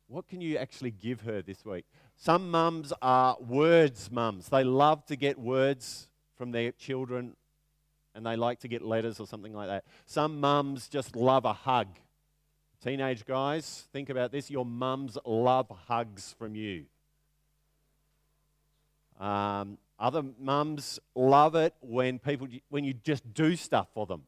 What 0.09 0.26
can 0.26 0.40
you 0.40 0.57
actually 0.57 0.90
give 0.90 1.20
her 1.20 1.42
this 1.42 1.66
week? 1.66 1.85
Some 2.16 2.50
mums 2.50 2.94
are 3.02 3.37
words 3.38 4.11
mums. 4.11 4.48
They 4.48 4.64
love 4.64 5.04
to 5.07 5.16
get 5.16 5.38
words 5.38 6.09
from 6.35 6.50
their 6.50 6.72
children 6.72 7.37
and 8.14 8.25
they 8.25 8.37
like 8.37 8.61
to 8.61 8.68
get 8.68 8.83
letters 8.83 9.21
or 9.21 9.27
something 9.27 9.53
like 9.53 9.68
that. 9.68 9.85
Some 10.07 10.40
mums 10.40 10.88
just 10.88 11.16
love 11.16 11.44
a 11.44 11.53
hug. 11.53 11.88
Teenage 12.83 13.25
guys, 13.25 13.88
think 13.92 14.09
about 14.09 14.31
this. 14.33 14.51
Your 14.51 14.64
mums 14.64 15.18
love 15.25 15.66
hugs 15.87 16.35
from 16.38 16.55
you. 16.55 16.85
Um, 19.18 19.79
other 19.99 20.23
mums 20.38 21.01
love 21.14 21.57
it 21.57 21.75
when 21.81 22.21
people 22.21 22.47
when 22.68 22.85
you 22.85 22.94
just 22.94 23.35
do 23.35 23.57
stuff 23.57 23.88
for 23.92 24.07
them. 24.07 24.23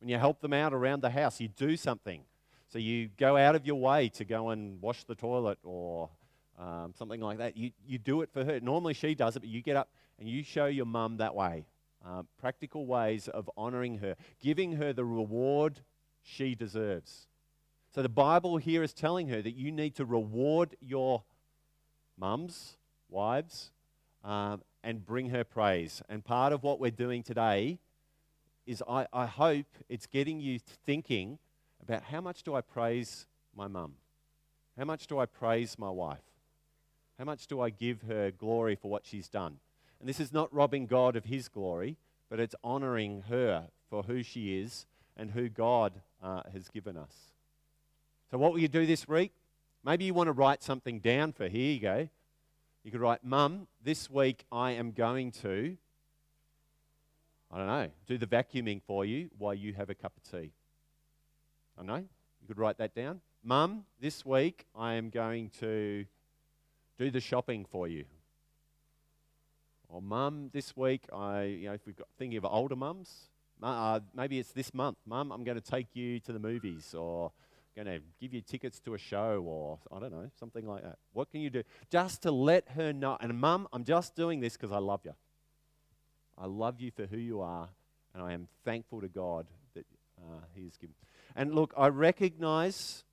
When 0.00 0.10
you 0.10 0.18
help 0.18 0.40
them 0.40 0.52
out 0.52 0.74
around 0.74 1.00
the 1.00 1.08
house, 1.08 1.40
you 1.40 1.48
do 1.48 1.76
something. 1.76 2.20
So 2.68 2.78
you 2.78 3.08
go 3.16 3.36
out 3.36 3.54
of 3.54 3.66
your 3.66 3.76
way 3.76 4.10
to 4.10 4.24
go 4.24 4.50
and 4.50 4.82
wash 4.82 5.04
the 5.04 5.14
toilet 5.14 5.58
or 5.62 6.10
um, 6.58 6.92
something 6.98 7.20
like 7.20 7.38
that. 7.38 7.56
You, 7.56 7.70
you 7.86 7.98
do 7.98 8.20
it 8.22 8.30
for 8.32 8.44
her. 8.44 8.60
Normally 8.60 8.94
she 8.94 9.14
does 9.14 9.36
it, 9.36 9.40
but 9.40 9.48
you 9.48 9.62
get 9.62 9.76
up 9.76 9.88
and 10.18 10.28
you 10.28 10.42
show 10.42 10.66
your 10.66 10.84
mum 10.84 11.18
that 11.18 11.34
way. 11.34 11.64
Uh, 12.06 12.22
practical 12.38 12.84
ways 12.84 13.28
of 13.28 13.50
honoring 13.56 13.98
her, 13.98 14.14
giving 14.38 14.72
her 14.72 14.92
the 14.92 15.04
reward 15.04 15.80
she 16.22 16.54
deserves. 16.54 17.26
So 17.94 18.02
the 18.02 18.10
Bible 18.10 18.58
here 18.58 18.82
is 18.82 18.92
telling 18.92 19.28
her 19.28 19.40
that 19.40 19.54
you 19.54 19.72
need 19.72 19.94
to 19.94 20.04
reward 20.04 20.76
your 20.80 21.22
mums, 22.18 22.76
wives, 23.08 23.70
um, 24.22 24.62
and 24.82 25.04
bring 25.04 25.30
her 25.30 25.44
praise. 25.44 26.02
And 26.08 26.24
part 26.24 26.52
of 26.52 26.62
what 26.62 26.78
we're 26.78 26.90
doing 26.90 27.22
today 27.22 27.78
is 28.66 28.82
I, 28.88 29.06
I 29.12 29.26
hope 29.26 29.66
it's 29.88 30.06
getting 30.06 30.40
you 30.40 30.58
thinking 30.58 31.38
about 31.82 32.02
how 32.02 32.20
much 32.20 32.42
do 32.42 32.54
I 32.54 32.60
praise 32.60 33.26
my 33.54 33.68
mum? 33.68 33.94
How 34.76 34.84
much 34.84 35.06
do 35.06 35.18
I 35.18 35.26
praise 35.26 35.78
my 35.78 35.90
wife? 35.90 36.24
How 37.18 37.24
much 37.24 37.46
do 37.46 37.60
I 37.60 37.70
give 37.70 38.02
her 38.02 38.30
glory 38.30 38.74
for 38.74 38.90
what 38.90 39.06
she's 39.06 39.28
done? 39.28 39.58
And 40.04 40.08
this 40.10 40.20
is 40.20 40.34
not 40.34 40.52
robbing 40.52 40.84
God 40.84 41.16
of 41.16 41.24
his 41.24 41.48
glory, 41.48 41.96
but 42.28 42.38
it's 42.38 42.54
honoring 42.62 43.22
her 43.30 43.68
for 43.88 44.02
who 44.02 44.22
she 44.22 44.60
is 44.60 44.84
and 45.16 45.30
who 45.30 45.48
God 45.48 45.94
uh, 46.22 46.42
has 46.52 46.68
given 46.68 46.98
us. 46.98 47.14
So, 48.30 48.36
what 48.36 48.52
will 48.52 48.58
you 48.58 48.68
do 48.68 48.84
this 48.84 49.08
week? 49.08 49.32
Maybe 49.82 50.04
you 50.04 50.12
want 50.12 50.26
to 50.26 50.32
write 50.32 50.62
something 50.62 51.00
down 51.00 51.32
for 51.32 51.48
here 51.48 51.72
you 51.72 51.80
go. 51.80 52.08
You 52.82 52.90
could 52.90 53.00
write, 53.00 53.24
Mum, 53.24 53.66
this 53.82 54.10
week 54.10 54.44
I 54.52 54.72
am 54.72 54.92
going 54.92 55.32
to, 55.40 55.74
I 57.50 57.56
don't 57.56 57.66
know, 57.66 57.88
do 58.06 58.18
the 58.18 58.26
vacuuming 58.26 58.82
for 58.86 59.06
you 59.06 59.30
while 59.38 59.54
you 59.54 59.72
have 59.72 59.88
a 59.88 59.94
cup 59.94 60.12
of 60.18 60.30
tea. 60.30 60.50
I 61.80 61.82
know. 61.82 61.96
You 61.96 62.46
could 62.46 62.58
write 62.58 62.76
that 62.76 62.94
down. 62.94 63.22
Mum, 63.42 63.86
this 64.02 64.22
week 64.26 64.66
I 64.76 64.96
am 64.96 65.08
going 65.08 65.48
to 65.60 66.04
do 66.98 67.10
the 67.10 67.20
shopping 67.20 67.64
for 67.64 67.88
you. 67.88 68.04
Or 69.88 70.02
mum, 70.02 70.50
this 70.52 70.76
week 70.76 71.04
I, 71.12 71.42
you 71.42 71.68
know, 71.68 71.74
if 71.74 71.86
we've 71.86 71.96
got 71.96 72.08
thinking 72.18 72.38
of 72.38 72.44
older 72.44 72.76
mums, 72.76 73.28
uh, 73.62 74.00
maybe 74.14 74.38
it's 74.38 74.52
this 74.52 74.74
month. 74.74 74.98
Mum, 75.06 75.32
I'm 75.32 75.44
going 75.44 75.60
to 75.60 75.70
take 75.70 75.94
you 75.94 76.20
to 76.20 76.32
the 76.32 76.38
movies, 76.38 76.94
or 76.94 77.32
going 77.74 77.86
to 77.86 78.00
give 78.20 78.32
you 78.32 78.40
tickets 78.40 78.78
to 78.80 78.94
a 78.94 78.98
show, 78.98 79.42
or 79.46 79.78
I 79.94 79.98
don't 79.98 80.12
know, 80.12 80.30
something 80.38 80.66
like 80.66 80.82
that. 80.82 80.98
What 81.12 81.30
can 81.30 81.40
you 81.40 81.50
do 81.50 81.62
just 81.90 82.22
to 82.22 82.30
let 82.30 82.68
her 82.70 82.92
know? 82.92 83.16
And 83.20 83.38
mum, 83.38 83.68
I'm 83.72 83.84
just 83.84 84.14
doing 84.14 84.40
this 84.40 84.56
because 84.56 84.72
I 84.72 84.78
love 84.78 85.00
you. 85.04 85.14
I 86.36 86.46
love 86.46 86.80
you 86.80 86.90
for 86.90 87.06
who 87.06 87.16
you 87.16 87.40
are, 87.40 87.68
and 88.12 88.22
I 88.22 88.32
am 88.32 88.48
thankful 88.64 89.00
to 89.00 89.08
God 89.08 89.46
that 89.74 89.86
uh, 90.18 90.40
He 90.54 90.64
has 90.64 90.76
given. 90.76 90.94
And 91.36 91.54
look, 91.54 91.72
I 91.76 91.88
recognize 91.88 93.04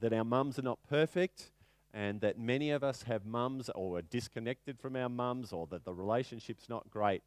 that 0.00 0.12
our 0.12 0.24
mums 0.24 0.58
are 0.58 0.62
not 0.62 0.78
perfect 0.88 1.50
and 1.92 2.20
that 2.20 2.38
many 2.38 2.70
of 2.70 2.84
us 2.84 3.02
have 3.02 3.26
mums 3.26 3.68
or 3.74 3.98
are 3.98 4.02
disconnected 4.02 4.78
from 4.78 4.96
our 4.96 5.08
mums 5.08 5.52
or 5.52 5.66
that 5.68 5.84
the 5.84 5.92
relationship's 5.92 6.68
not 6.68 6.88
great. 6.90 7.22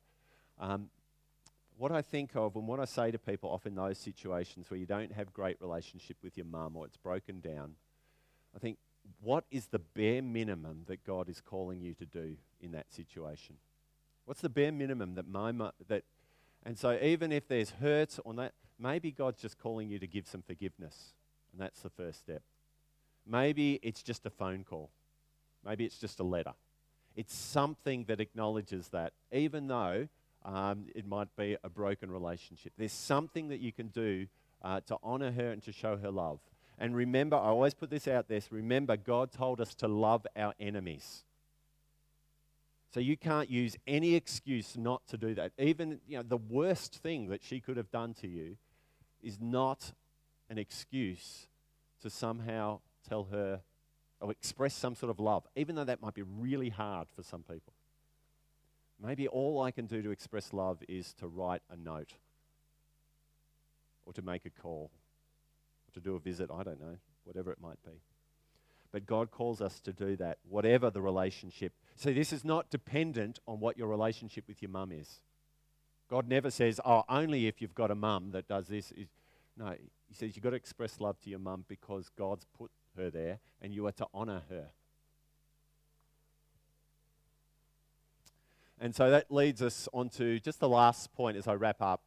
Um, 0.59 0.89
what 1.77 1.91
I 1.91 2.01
think 2.01 2.31
of 2.35 2.55
and 2.55 2.67
what 2.67 2.79
I 2.79 2.85
say 2.85 3.11
to 3.11 3.17
people 3.17 3.49
often 3.49 3.71
in 3.71 3.75
those 3.75 3.97
situations 3.97 4.69
where 4.69 4.79
you 4.79 4.85
don't 4.85 5.11
have 5.11 5.33
great 5.33 5.57
relationship 5.59 6.17
with 6.23 6.37
your 6.37 6.45
mum 6.45 6.75
or 6.77 6.85
it's 6.85 6.97
broken 6.97 7.39
down, 7.39 7.75
I 8.55 8.59
think, 8.59 8.77
what 9.21 9.43
is 9.51 9.67
the 9.67 9.79
bare 9.79 10.21
minimum 10.21 10.83
that 10.87 11.03
God 11.03 11.27
is 11.27 11.41
calling 11.41 11.81
you 11.81 11.93
to 11.95 12.05
do 12.05 12.37
in 12.61 12.71
that 12.71 12.93
situation? 12.93 13.55
What's 14.25 14.39
the 14.39 14.49
bare 14.49 14.71
minimum 14.71 15.15
that 15.15 15.27
my 15.27 15.51
mu- 15.51 15.71
that 15.89 16.03
and 16.65 16.77
so 16.79 16.97
even 17.01 17.31
if 17.31 17.47
there's 17.47 17.71
hurt 17.71 18.17
on 18.25 18.37
that, 18.37 18.53
maybe 18.79 19.11
God's 19.11 19.41
just 19.41 19.57
calling 19.57 19.89
you 19.89 19.99
to 19.99 20.07
give 20.07 20.27
some 20.27 20.41
forgiveness. 20.41 21.13
And 21.51 21.61
that's 21.61 21.81
the 21.81 21.89
first 21.89 22.19
step. 22.19 22.41
Maybe 23.25 23.79
it's 23.83 24.03
just 24.03 24.25
a 24.25 24.29
phone 24.29 24.63
call. 24.63 24.89
Maybe 25.65 25.85
it's 25.85 25.97
just 25.97 26.19
a 26.19 26.23
letter. 26.23 26.53
It's 27.15 27.33
something 27.33 28.05
that 28.05 28.19
acknowledges 28.19 28.89
that, 28.89 29.13
even 29.31 29.67
though 29.67 30.07
um, 30.45 30.87
it 30.93 31.07
might 31.07 31.33
be 31.35 31.57
a 31.63 31.69
broken 31.69 32.11
relationship. 32.11 32.73
There's 32.77 32.91
something 32.91 33.49
that 33.49 33.59
you 33.59 33.71
can 33.71 33.87
do 33.87 34.27
uh, 34.61 34.81
to 34.87 34.97
honor 35.03 35.31
her 35.31 35.51
and 35.51 35.61
to 35.63 35.71
show 35.71 35.97
her 35.97 36.11
love. 36.11 36.39
And 36.77 36.95
remember, 36.95 37.35
I 37.37 37.47
always 37.47 37.73
put 37.73 37.89
this 37.89 38.07
out 38.07 38.27
there. 38.27 38.41
Remember, 38.49 38.97
God 38.97 39.31
told 39.31 39.61
us 39.61 39.75
to 39.75 39.87
love 39.87 40.25
our 40.35 40.53
enemies. 40.59 41.23
So 42.93 42.99
you 42.99 43.17
can't 43.17 43.49
use 43.49 43.75
any 43.87 44.15
excuse 44.15 44.77
not 44.77 45.07
to 45.07 45.17
do 45.17 45.33
that. 45.35 45.51
Even 45.57 45.99
you 46.07 46.17
know, 46.17 46.23
the 46.23 46.37
worst 46.37 46.95
thing 46.95 47.29
that 47.29 47.43
she 47.43 47.59
could 47.59 47.77
have 47.77 47.89
done 47.89 48.13
to 48.15 48.27
you 48.27 48.57
is 49.21 49.39
not 49.39 49.93
an 50.49 50.57
excuse 50.57 51.47
to 52.01 52.09
somehow 52.09 52.79
tell 53.07 53.25
her 53.31 53.61
or 54.19 54.31
express 54.31 54.73
some 54.73 54.95
sort 54.95 55.09
of 55.09 55.19
love, 55.19 55.45
even 55.55 55.75
though 55.75 55.83
that 55.83 56.01
might 56.01 56.13
be 56.13 56.21
really 56.21 56.69
hard 56.69 57.07
for 57.13 57.23
some 57.23 57.43
people. 57.43 57.73
Maybe 59.01 59.27
all 59.27 59.61
I 59.61 59.71
can 59.71 59.85
do 59.85 60.01
to 60.01 60.11
express 60.11 60.53
love 60.53 60.81
is 60.87 61.13
to 61.15 61.27
write 61.27 61.61
a 61.69 61.75
note 61.75 62.13
or 64.05 64.13
to 64.13 64.21
make 64.21 64.45
a 64.45 64.49
call 64.49 64.91
or 65.87 65.93
to 65.93 65.99
do 65.99 66.15
a 66.15 66.19
visit, 66.19 66.49
I 66.53 66.63
don't 66.63 66.79
know, 66.79 66.97
whatever 67.25 67.51
it 67.51 67.59
might 67.61 67.83
be. 67.83 68.01
But 68.93 69.05
God 69.05 69.31
calls 69.31 69.59
us 69.59 69.79
to 69.81 69.91
do 69.91 70.15
that, 70.17 70.37
whatever 70.47 70.89
the 70.89 71.01
relationship. 71.01 71.73
See, 71.95 72.13
this 72.13 72.31
is 72.31 72.45
not 72.45 72.69
dependent 72.69 73.39
on 73.47 73.59
what 73.59 73.77
your 73.77 73.87
relationship 73.87 74.45
with 74.47 74.61
your 74.61 74.71
mum 74.71 74.91
is. 74.91 75.19
God 76.09 76.27
never 76.27 76.51
says, 76.51 76.79
oh, 76.85 77.03
only 77.09 77.47
if 77.47 77.61
you've 77.61 77.75
got 77.75 77.91
a 77.91 77.95
mum 77.95 78.31
that 78.31 78.47
does 78.47 78.67
this. 78.67 78.93
No, 79.57 79.73
He 80.07 80.13
says 80.13 80.35
you've 80.35 80.43
got 80.43 80.51
to 80.51 80.55
express 80.55 80.99
love 80.99 81.19
to 81.21 81.29
your 81.29 81.39
mum 81.39 81.65
because 81.67 82.09
God's 82.15 82.45
put 82.57 82.69
her 82.97 83.09
there, 83.09 83.39
and 83.61 83.73
you 83.73 83.85
are 83.87 83.91
to 83.93 84.07
honor 84.13 84.43
her. 84.49 84.67
And 88.79 88.93
so 88.93 89.09
that 89.09 89.31
leads 89.31 89.61
us 89.61 89.87
on 89.93 90.09
to 90.09 90.39
just 90.39 90.59
the 90.59 90.67
last 90.67 91.13
point 91.13 91.37
as 91.37 91.47
I 91.47 91.53
wrap 91.53 91.81
up 91.81 92.01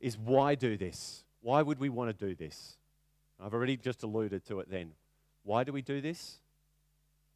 is 0.00 0.18
why 0.18 0.54
do 0.54 0.76
this? 0.76 1.24
Why 1.40 1.62
would 1.62 1.78
we 1.78 1.88
want 1.88 2.16
to 2.16 2.26
do 2.26 2.34
this? 2.34 2.76
I've 3.40 3.54
already 3.54 3.76
just 3.76 4.02
alluded 4.02 4.44
to 4.46 4.60
it 4.60 4.70
then. 4.70 4.92
Why 5.44 5.62
do 5.62 5.72
we 5.72 5.82
do 5.82 6.00
this? 6.00 6.40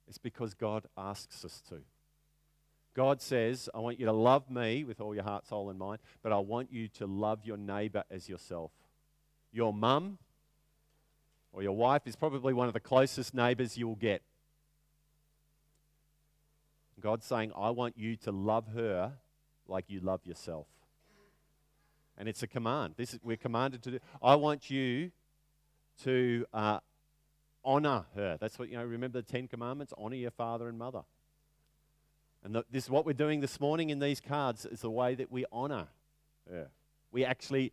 It's 0.09 0.19
because 0.19 0.55
God 0.55 0.87
asks 0.97 1.45
us 1.45 1.63
to. 1.69 1.77
God 2.97 3.23
says, 3.23 3.69
I 3.73 3.79
want 3.79 4.01
you 4.01 4.07
to 4.07 4.13
love 4.13 4.51
me 4.51 4.83
with 4.83 5.01
all 5.01 5.15
your 5.15 5.23
heart, 5.23 5.47
soul, 5.47 5.71
and 5.71 5.79
mind, 5.79 6.01
but 6.23 6.33
I 6.33 6.39
want 6.39 6.73
you 6.73 6.89
to 6.89 7.07
love 7.07 7.45
your 7.45 7.57
neighbor 7.57 8.03
as 8.11 8.29
yourself. 8.29 8.73
Your 9.53 9.73
mum 9.73 10.19
or 11.53 11.63
your 11.63 11.73
wife 11.73 12.03
is 12.07 12.17
probably 12.17 12.53
one 12.53 12.69
of 12.69 12.75
the 12.75 12.81
closest 12.81 13.35
neighbors 13.35 13.77
you'll 13.77 13.97
get. 13.97 14.23
God's 17.01 17.25
saying, 17.25 17.53
I 17.57 17.71
want 17.71 17.97
you 17.97 18.17
to 18.17 18.31
love 18.31 18.67
her 18.75 19.15
like 19.67 19.87
you 19.89 20.01
love 20.01 20.21
yourself. 20.25 20.67
And 22.19 22.29
it's 22.29 22.43
a 22.43 22.47
command. 22.47 22.95
This 22.99 23.15
is, 23.15 23.21
we're 23.23 23.39
commanded 23.39 23.83
to 23.85 23.93
do. 23.93 23.99
I 24.23 24.35
want 24.35 24.69
you 24.69 25.11
to 26.05 26.45
uh, 26.53 26.81
honor 27.65 28.05
her. 28.15 28.37
That's 28.39 28.59
what, 28.59 28.69
you 28.69 28.77
know, 28.77 28.85
remember 28.85 29.23
the 29.23 29.27
Ten 29.27 29.49
Commandments? 29.49 29.95
Honor 29.97 30.17
your 30.17 30.31
father 30.31 30.69
and 30.69 30.79
mother. 30.79 31.03
And 32.45 32.55
the, 32.55 32.65
this 32.71 32.85
is 32.85 32.91
what 32.91 33.07
we're 33.07 33.15
doing 33.15 33.41
this 33.41 33.59
morning 33.59 33.89
in 33.89 33.99
these 33.99 34.21
cards 34.21 34.67
is 34.67 34.81
the 34.81 34.91
way 34.91 35.15
that 35.15 35.33
we 35.33 35.47
honor 35.51 35.89
her. 36.51 36.69
We 37.11 37.25
actually 37.25 37.73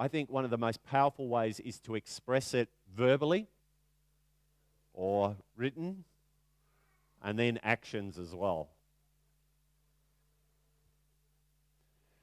I 0.00 0.08
think 0.08 0.30
one 0.30 0.44
of 0.44 0.50
the 0.50 0.56
most 0.56 0.82
powerful 0.82 1.28
ways 1.28 1.60
is 1.60 1.78
to 1.80 1.94
express 1.94 2.54
it 2.54 2.70
verbally 2.94 3.48
or 4.92 5.36
written, 5.56 6.04
and 7.22 7.38
then 7.38 7.58
actions 7.62 8.18
as 8.18 8.34
well. 8.34 8.68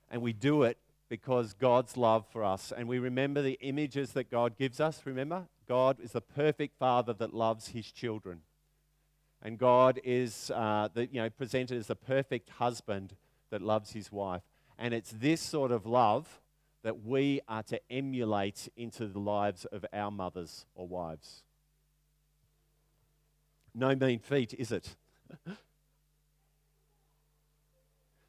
And 0.09 0.21
we 0.21 0.33
do 0.33 0.63
it 0.63 0.77
because 1.09 1.53
God's 1.53 1.97
love 1.97 2.25
for 2.31 2.43
us. 2.43 2.73
And 2.75 2.87
we 2.87 2.99
remember 2.99 3.41
the 3.41 3.57
images 3.61 4.11
that 4.13 4.29
God 4.29 4.57
gives 4.57 4.79
us. 4.79 5.01
Remember? 5.05 5.47
God 5.67 5.97
is 6.01 6.11
the 6.11 6.21
perfect 6.21 6.77
father 6.77 7.13
that 7.13 7.33
loves 7.33 7.69
his 7.69 7.91
children. 7.91 8.41
And 9.41 9.57
God 9.57 9.99
is 10.03 10.51
uh, 10.53 10.89
the, 10.93 11.07
you 11.07 11.21
know, 11.21 11.29
presented 11.29 11.77
as 11.77 11.87
the 11.87 11.95
perfect 11.95 12.49
husband 12.49 13.15
that 13.49 13.61
loves 13.61 13.91
his 13.91 14.11
wife. 14.11 14.41
And 14.77 14.93
it's 14.93 15.11
this 15.11 15.41
sort 15.41 15.71
of 15.71 15.85
love 15.85 16.41
that 16.83 17.03
we 17.03 17.41
are 17.47 17.63
to 17.63 17.79
emulate 17.89 18.69
into 18.77 19.07
the 19.07 19.19
lives 19.19 19.65
of 19.65 19.85
our 19.91 20.11
mothers 20.11 20.65
or 20.75 20.87
wives. 20.87 21.43
no 23.73 23.95
mean 23.95 24.19
feat, 24.19 24.53
is 24.57 24.71
it? 24.71 24.95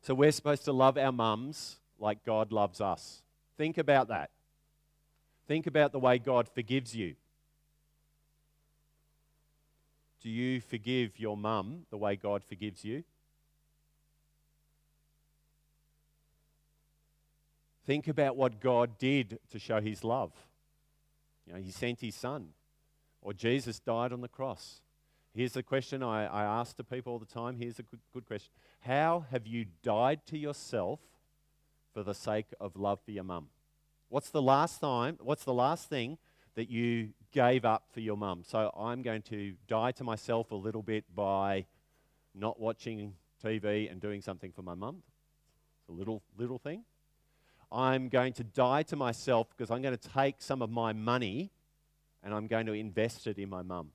so 0.02 0.14
we're 0.14 0.32
supposed 0.32 0.64
to 0.64 0.72
love 0.72 0.98
our 0.98 1.12
mums 1.12 1.76
like 1.98 2.24
God 2.24 2.52
loves 2.52 2.80
us. 2.80 3.22
Think 3.56 3.78
about 3.78 4.08
that. 4.08 4.30
Think 5.46 5.66
about 5.66 5.92
the 5.92 5.98
way 5.98 6.18
God 6.18 6.48
forgives 6.48 6.94
you. 6.94 7.14
Do 10.22 10.30
you 10.30 10.60
forgive 10.60 11.18
your 11.18 11.36
mum 11.36 11.86
the 11.90 11.96
way 11.96 12.16
God 12.16 12.42
forgives 12.44 12.84
you? 12.84 13.04
Think 17.88 18.06
about 18.06 18.36
what 18.36 18.60
God 18.60 18.98
did 18.98 19.38
to 19.48 19.58
show 19.58 19.80
his 19.80 20.04
love. 20.04 20.30
You 21.46 21.54
know, 21.54 21.58
he 21.58 21.70
sent 21.70 22.02
his 22.02 22.14
son, 22.14 22.48
or 23.22 23.32
Jesus 23.32 23.80
died 23.80 24.12
on 24.12 24.20
the 24.20 24.28
cross. 24.28 24.82
Here's 25.34 25.54
the 25.54 25.62
question 25.62 26.02
I, 26.02 26.26
I 26.26 26.44
ask 26.44 26.76
to 26.76 26.84
people 26.84 27.14
all 27.14 27.18
the 27.18 27.24
time. 27.24 27.56
Here's 27.56 27.78
a 27.78 27.82
good, 27.82 28.00
good 28.12 28.26
question 28.26 28.50
How 28.80 29.24
have 29.30 29.46
you 29.46 29.64
died 29.82 30.26
to 30.26 30.36
yourself 30.36 31.00
for 31.94 32.02
the 32.02 32.12
sake 32.12 32.48
of 32.60 32.76
love 32.76 33.00
for 33.06 33.12
your 33.12 33.24
mum? 33.24 33.46
What's 34.10 34.28
the 34.28 34.42
last 34.42 34.82
time, 34.82 35.16
what's 35.22 35.44
the 35.44 35.54
last 35.54 35.88
thing 35.88 36.18
that 36.56 36.68
you 36.68 37.14
gave 37.32 37.64
up 37.64 37.84
for 37.94 38.00
your 38.00 38.18
mum? 38.18 38.42
So 38.46 38.70
I'm 38.78 39.00
going 39.00 39.22
to 39.22 39.54
die 39.66 39.92
to 39.92 40.04
myself 40.04 40.50
a 40.50 40.56
little 40.56 40.82
bit 40.82 41.06
by 41.14 41.64
not 42.34 42.60
watching 42.60 43.14
TV 43.42 43.90
and 43.90 43.98
doing 43.98 44.20
something 44.20 44.52
for 44.52 44.60
my 44.60 44.74
mum. 44.74 45.02
It's 45.80 45.88
a 45.88 45.92
little, 45.92 46.22
little 46.36 46.58
thing. 46.58 46.84
I'm 47.70 48.08
going 48.08 48.32
to 48.34 48.44
die 48.44 48.82
to 48.84 48.96
myself 48.96 49.48
because 49.50 49.70
I'm 49.70 49.82
going 49.82 49.96
to 49.96 50.08
take 50.08 50.36
some 50.38 50.62
of 50.62 50.70
my 50.70 50.92
money 50.92 51.50
and 52.22 52.34
I'm 52.34 52.46
going 52.46 52.66
to 52.66 52.72
invest 52.72 53.26
it 53.26 53.38
in 53.38 53.48
my 53.48 53.62
mum. 53.62 53.90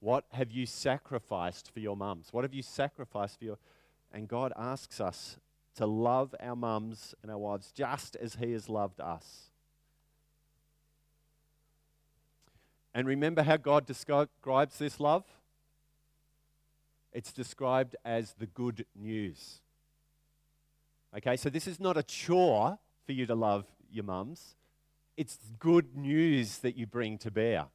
What 0.00 0.24
have 0.32 0.50
you 0.50 0.66
sacrificed 0.66 1.72
for 1.72 1.80
your 1.80 1.96
mums? 1.96 2.28
What 2.32 2.42
have 2.42 2.54
you 2.54 2.62
sacrificed 2.62 3.38
for 3.38 3.44
your. 3.44 3.58
And 4.12 4.26
God 4.26 4.52
asks 4.58 5.00
us 5.00 5.38
to 5.76 5.86
love 5.86 6.34
our 6.40 6.56
mums 6.56 7.14
and 7.22 7.30
our 7.30 7.38
wives 7.38 7.72
just 7.72 8.16
as 8.16 8.34
He 8.34 8.52
has 8.52 8.68
loved 8.68 9.00
us. 9.00 9.52
And 12.94 13.06
remember 13.06 13.42
how 13.42 13.56
God 13.56 13.86
describes 13.86 14.78
this 14.78 15.00
love? 15.00 15.24
It's 17.12 17.32
described 17.32 17.96
as 18.04 18.34
the 18.38 18.46
good 18.46 18.84
news. 18.94 19.61
Okay, 21.16 21.36
so 21.36 21.50
this 21.50 21.66
is 21.66 21.78
not 21.78 21.96
a 21.96 22.02
chore 22.02 22.78
for 23.04 23.12
you 23.12 23.26
to 23.26 23.34
love 23.34 23.66
your 23.90 24.04
mums. 24.04 24.56
It's 25.16 25.38
good 25.58 25.96
news 25.96 26.58
that 26.58 26.76
you 26.76 26.86
bring 26.86 27.18
to 27.18 27.30
bear 27.30 27.66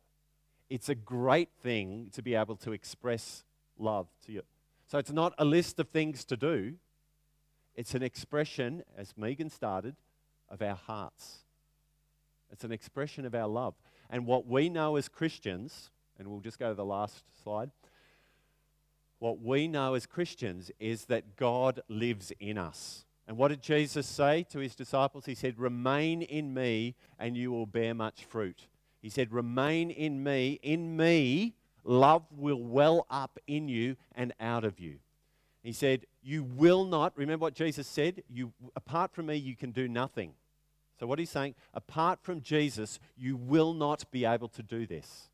it's 0.70 0.90
a 0.90 0.96
great 0.96 1.50
thing 1.62 2.10
to 2.14 2.22
be 2.22 2.36
able 2.36 2.56
to 2.58 2.74
express 2.74 3.44
love 3.78 4.08
to 4.26 4.32
you. 4.32 4.42
So 4.88 4.98
it's 4.98 5.12
not 5.12 5.34
a 5.38 5.46
list 5.46 5.80
of 5.80 5.90
things 5.90 6.26
to 6.26 6.38
do, 6.38 6.76
it's 7.76 7.94
an 7.94 8.02
expression, 8.02 8.84
as 8.98 9.14
Megan 9.16 9.50
started, 9.50 9.96
of 10.50 10.62
our 10.62 10.76
hearts. 10.76 11.40
It's 12.52 12.64
an 12.64 12.72
expression 12.72 13.26
of 13.26 13.36
our 13.36 13.48
love. 13.48 13.76
And 14.10 14.26
what 14.26 14.48
we 14.48 14.70
know 14.70 14.96
as 14.96 15.10
Christians, 15.10 15.92
and 16.18 16.28
we'll 16.28 16.40
just 16.40 16.58
go 16.58 16.70
to 16.70 16.74
the 16.74 16.86
last 16.86 17.24
slide. 17.44 17.70
What 19.20 19.42
we 19.42 19.68
know 19.68 19.94
as 19.94 20.06
Christians 20.06 20.72
is 20.80 21.06
that 21.06 21.36
God 21.36 21.82
lives 21.88 22.32
in 22.40 22.58
us. 22.58 23.06
And 23.28 23.38
what 23.38 23.50
did 23.50 23.62
Jesus 23.62 24.08
say 24.08 24.44
to 24.52 24.60
his 24.60 24.74
disciples? 24.74 25.26
He 25.26 25.36
said, 25.36 25.60
Remain 25.60 26.22
in 26.22 26.54
me, 26.54 26.96
and 27.20 27.36
you 27.36 27.52
will 27.52 27.66
bear 27.66 27.94
much 27.94 28.24
fruit. 28.24 28.68
He 29.02 29.10
said, 29.10 29.34
Remain 29.34 29.92
in 29.92 30.24
me. 30.24 30.60
In 30.64 30.96
me, 30.96 31.56
love 31.84 32.24
will 32.32 32.64
well 32.64 33.06
up 33.10 33.38
in 33.46 33.68
you 33.68 33.98
and 34.16 34.34
out 34.40 34.64
of 34.64 34.80
you. 34.80 35.00
He 35.62 35.74
said, 35.74 36.06
You 36.24 36.44
will 36.44 36.86
not, 36.86 37.18
remember 37.18 37.44
what 37.44 37.54
Jesus 37.54 37.86
said? 37.86 38.24
You, 38.30 38.54
apart 38.78 39.14
from 39.14 39.26
me, 39.26 39.36
you 39.36 39.58
can 39.58 39.72
do 39.72 39.90
nothing. 39.90 40.32
So, 40.98 41.06
what 41.06 41.20
he's 41.20 41.30
saying, 41.30 41.56
apart 41.74 42.20
from 42.22 42.42
Jesus, 42.42 43.00
you 43.18 43.36
will 43.36 43.74
not 43.74 44.10
be 44.10 44.24
able 44.24 44.48
to 44.50 44.64
do 44.64 44.88
this 44.88 45.30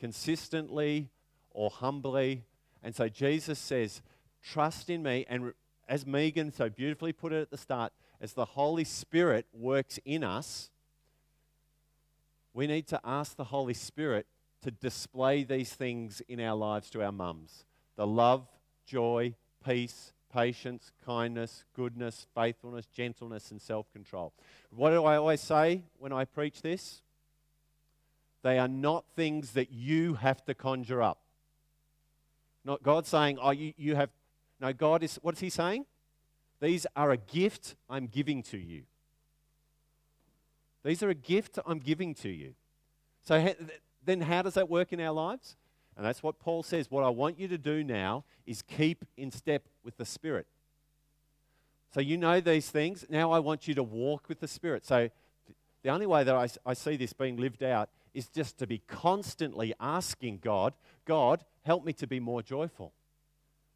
consistently 0.00 1.10
or 1.52 1.70
humbly. 1.70 2.42
And 2.82 2.92
so, 2.92 3.08
Jesus 3.08 3.60
says, 3.60 4.02
Trust 4.42 4.90
in 4.90 5.04
me. 5.04 5.24
And 5.28 5.52
as 5.92 6.06
Megan 6.06 6.50
so 6.50 6.70
beautifully 6.70 7.12
put 7.12 7.34
it 7.34 7.42
at 7.42 7.50
the 7.50 7.58
start, 7.58 7.92
as 8.18 8.32
the 8.32 8.46
Holy 8.46 8.82
Spirit 8.82 9.44
works 9.52 9.98
in 10.06 10.24
us, 10.24 10.70
we 12.54 12.66
need 12.66 12.86
to 12.86 13.00
ask 13.04 13.36
the 13.36 13.44
Holy 13.44 13.74
Spirit 13.74 14.26
to 14.62 14.70
display 14.70 15.44
these 15.44 15.74
things 15.74 16.22
in 16.28 16.40
our 16.40 16.56
lives 16.56 16.88
to 16.88 17.04
our 17.04 17.12
mums 17.12 17.66
the 17.96 18.06
love, 18.06 18.48
joy, 18.86 19.34
peace, 19.66 20.14
patience, 20.32 20.92
kindness, 21.04 21.64
goodness, 21.76 22.26
faithfulness, 22.34 22.86
gentleness, 22.86 23.50
and 23.50 23.60
self 23.60 23.92
control. 23.92 24.32
What 24.70 24.92
do 24.92 25.04
I 25.04 25.16
always 25.18 25.42
say 25.42 25.82
when 25.98 26.10
I 26.10 26.24
preach 26.24 26.62
this? 26.62 27.02
They 28.42 28.58
are 28.58 28.66
not 28.66 29.04
things 29.14 29.50
that 29.50 29.70
you 29.70 30.14
have 30.14 30.42
to 30.46 30.54
conjure 30.54 31.02
up. 31.02 31.18
Not 32.64 32.82
God 32.82 33.06
saying, 33.06 33.38
oh, 33.42 33.50
you, 33.50 33.74
you 33.76 33.94
have. 33.94 34.08
No, 34.62 34.72
God 34.72 35.02
is, 35.02 35.16
what 35.22 35.34
is 35.34 35.40
He 35.40 35.50
saying? 35.50 35.84
These 36.60 36.86
are 36.94 37.10
a 37.10 37.16
gift 37.16 37.74
I'm 37.90 38.06
giving 38.06 38.44
to 38.44 38.56
you. 38.56 38.84
These 40.84 41.02
are 41.02 41.10
a 41.10 41.14
gift 41.14 41.58
I'm 41.66 41.80
giving 41.80 42.14
to 42.16 42.28
you. 42.28 42.54
So 43.24 43.54
then, 44.04 44.20
how 44.20 44.42
does 44.42 44.54
that 44.54 44.70
work 44.70 44.92
in 44.92 45.00
our 45.00 45.12
lives? 45.12 45.56
And 45.96 46.06
that's 46.06 46.22
what 46.22 46.38
Paul 46.38 46.62
says. 46.62 46.90
What 46.90 47.04
I 47.04 47.08
want 47.08 47.38
you 47.38 47.48
to 47.48 47.58
do 47.58 47.82
now 47.82 48.24
is 48.46 48.62
keep 48.62 49.04
in 49.16 49.32
step 49.32 49.64
with 49.84 49.96
the 49.96 50.04
Spirit. 50.04 50.46
So 51.92 52.00
you 52.00 52.16
know 52.16 52.40
these 52.40 52.70
things. 52.70 53.04
Now 53.10 53.32
I 53.32 53.40
want 53.40 53.68
you 53.68 53.74
to 53.74 53.82
walk 53.82 54.28
with 54.28 54.40
the 54.40 54.48
Spirit. 54.48 54.86
So 54.86 55.10
the 55.82 55.90
only 55.90 56.06
way 56.06 56.24
that 56.24 56.34
I, 56.34 56.48
I 56.64 56.74
see 56.74 56.96
this 56.96 57.12
being 57.12 57.36
lived 57.36 57.62
out 57.62 57.90
is 58.14 58.28
just 58.28 58.58
to 58.58 58.66
be 58.66 58.78
constantly 58.86 59.74
asking 59.80 60.38
God, 60.38 60.72
God, 61.04 61.44
help 61.64 61.84
me 61.84 61.92
to 61.94 62.06
be 62.06 62.20
more 62.20 62.42
joyful. 62.42 62.92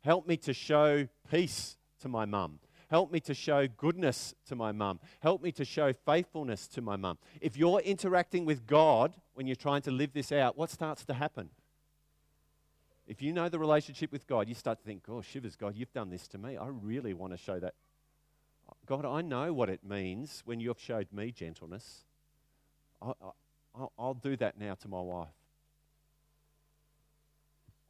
Help 0.06 0.28
me 0.28 0.36
to 0.36 0.54
show 0.54 1.08
peace 1.28 1.76
to 2.00 2.08
my 2.08 2.24
mum. 2.24 2.60
Help 2.88 3.10
me 3.10 3.18
to 3.18 3.34
show 3.34 3.66
goodness 3.66 4.36
to 4.46 4.54
my 4.54 4.70
mum. 4.70 5.00
Help 5.18 5.42
me 5.42 5.50
to 5.50 5.64
show 5.64 5.92
faithfulness 5.92 6.68
to 6.68 6.80
my 6.80 6.94
mum. 6.94 7.18
If 7.40 7.56
you're 7.56 7.80
interacting 7.80 8.44
with 8.44 8.68
God 8.68 9.16
when 9.34 9.48
you're 9.48 9.56
trying 9.56 9.82
to 9.82 9.90
live 9.90 10.12
this 10.12 10.30
out, 10.30 10.56
what 10.56 10.70
starts 10.70 11.04
to 11.06 11.14
happen? 11.14 11.50
If 13.08 13.20
you 13.20 13.32
know 13.32 13.48
the 13.48 13.58
relationship 13.58 14.12
with 14.12 14.28
God, 14.28 14.48
you 14.48 14.54
start 14.54 14.78
to 14.78 14.84
think, 14.84 15.02
oh, 15.08 15.22
shivers, 15.22 15.56
God, 15.56 15.74
you've 15.74 15.92
done 15.92 16.10
this 16.10 16.28
to 16.28 16.38
me. 16.38 16.56
I 16.56 16.68
really 16.68 17.12
want 17.12 17.32
to 17.32 17.36
show 17.36 17.58
that. 17.58 17.74
God, 18.86 19.04
I 19.04 19.22
know 19.22 19.52
what 19.52 19.68
it 19.68 19.80
means 19.82 20.44
when 20.44 20.60
you've 20.60 20.78
showed 20.78 21.08
me 21.12 21.32
gentleness. 21.32 22.04
I, 23.02 23.12
will 23.98 24.14
do 24.14 24.36
that 24.36 24.56
now 24.56 24.74
to 24.74 24.86
my 24.86 25.00
wife. 25.00 25.35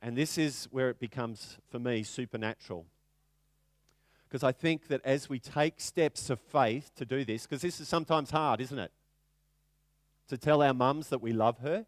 And 0.02 0.16
this 0.16 0.38
is 0.38 0.68
where 0.70 0.90
it 0.90 0.98
becomes, 0.98 1.58
for 1.70 1.78
me, 1.78 2.02
supernatural. 2.02 2.86
Because 4.28 4.42
I 4.42 4.52
think 4.52 4.88
that 4.88 5.00
as 5.04 5.28
we 5.28 5.38
take 5.38 5.80
steps 5.80 6.30
of 6.30 6.40
faith 6.40 6.90
to 6.96 7.04
do 7.04 7.24
this, 7.24 7.44
because 7.44 7.62
this 7.62 7.80
is 7.80 7.88
sometimes 7.88 8.30
hard, 8.30 8.60
isn't 8.60 8.78
it? 8.78 8.92
To 10.28 10.36
tell 10.36 10.62
our 10.62 10.74
mums 10.74 11.08
that 11.08 11.22
we 11.22 11.32
love 11.32 11.58
her, 11.58 11.86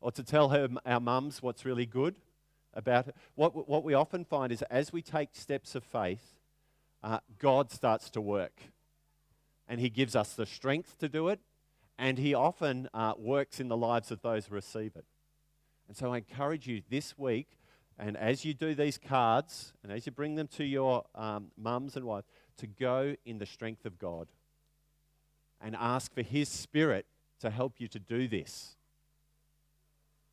or 0.00 0.12
to 0.12 0.22
tell 0.22 0.50
her, 0.50 0.68
our 0.84 1.00
mums 1.00 1.42
what's 1.42 1.64
really 1.64 1.86
good 1.86 2.16
about 2.74 3.06
her. 3.06 3.12
What, 3.34 3.68
what 3.68 3.84
we 3.84 3.94
often 3.94 4.24
find 4.24 4.52
is 4.52 4.62
as 4.62 4.92
we 4.92 5.02
take 5.02 5.30
steps 5.32 5.74
of 5.74 5.84
faith, 5.84 6.38
uh, 7.02 7.20
God 7.38 7.70
starts 7.70 8.10
to 8.10 8.20
work. 8.20 8.60
And 9.68 9.80
He 9.80 9.90
gives 9.90 10.16
us 10.16 10.34
the 10.34 10.46
strength 10.46 10.98
to 10.98 11.08
do 11.08 11.28
it, 11.28 11.40
and 11.98 12.18
He 12.18 12.34
often 12.34 12.88
uh, 12.92 13.14
works 13.16 13.60
in 13.60 13.68
the 13.68 13.76
lives 13.76 14.10
of 14.10 14.22
those 14.22 14.46
who 14.46 14.54
receive 14.54 14.96
it. 14.96 15.04
And 15.88 15.96
so 15.96 16.12
I 16.12 16.18
encourage 16.18 16.66
you 16.66 16.82
this 16.90 17.16
week 17.18 17.58
and 17.98 18.16
as 18.16 18.44
you 18.44 18.54
do 18.54 18.74
these 18.74 18.96
cards, 18.96 19.72
and 19.82 19.90
as 19.90 20.06
you 20.06 20.12
bring 20.12 20.36
them 20.36 20.46
to 20.56 20.64
your 20.64 21.04
um, 21.16 21.50
mums 21.56 21.96
and 21.96 22.04
wives, 22.04 22.26
to 22.58 22.66
go 22.66 23.16
in 23.26 23.38
the 23.38 23.46
strength 23.46 23.84
of 23.84 23.98
God 23.98 24.28
and 25.60 25.74
ask 25.74 26.14
for 26.14 26.22
His 26.22 26.48
Spirit 26.48 27.06
to 27.40 27.50
help 27.50 27.74
you 27.78 27.88
to 27.88 27.98
do 27.98 28.28
this 28.28 28.76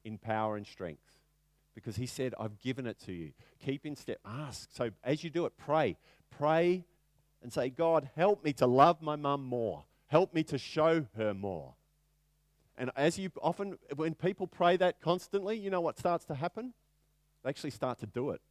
in 0.04 0.20
power 0.20 0.58
and 0.58 0.68
strength. 0.68 1.02
Because 1.74 1.96
He 1.96 2.06
said, 2.06 2.36
I've 2.40 2.60
given 2.60 2.86
it 2.86 3.00
to 3.06 3.12
you. 3.12 3.32
Keep 3.66 3.88
in 3.88 3.96
step. 3.96 4.20
Ask. 4.24 4.70
So 4.72 4.92
as 5.04 5.24
you 5.24 5.32
do 5.32 5.46
it, 5.46 5.54
pray. 5.58 5.98
Pray 6.38 6.86
and 7.42 7.52
say, 7.52 7.70
God, 7.70 8.10
help 8.16 8.44
me 8.44 8.54
to 8.54 8.68
love 8.68 9.02
my 9.02 9.16
mum 9.16 9.44
more. 9.44 9.86
Help 10.08 10.36
me 10.36 10.44
to 10.44 10.60
show 10.60 11.08
her 11.18 11.34
more. 11.34 11.74
And 12.78 12.92
as 12.96 13.18
you 13.18 13.32
often, 13.42 13.78
when 13.96 14.16
people 14.16 14.48
pray 14.48 14.78
that 14.78 15.02
constantly, 15.02 15.58
you 15.58 15.70
know 15.70 15.82
what 15.82 15.98
starts 15.98 16.26
to 16.26 16.36
happen? 16.36 16.74
They 17.44 17.50
actually 17.50 17.72
start 17.72 18.00
to 18.00 18.06
do 18.06 18.32
it. 18.32 18.42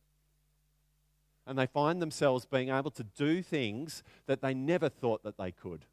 And 1.47 1.59
they 1.59 1.67
find 1.67 2.01
themselves 2.01 2.47
being 2.47 2.71
able 2.71 2.91
to 2.93 3.05
do 3.05 3.43
things 3.43 4.03
that 4.27 4.41
they 4.41 4.55
never 4.55 4.89
thought 4.89 5.23
that 5.25 5.37
they 5.37 5.51
could. 5.51 5.85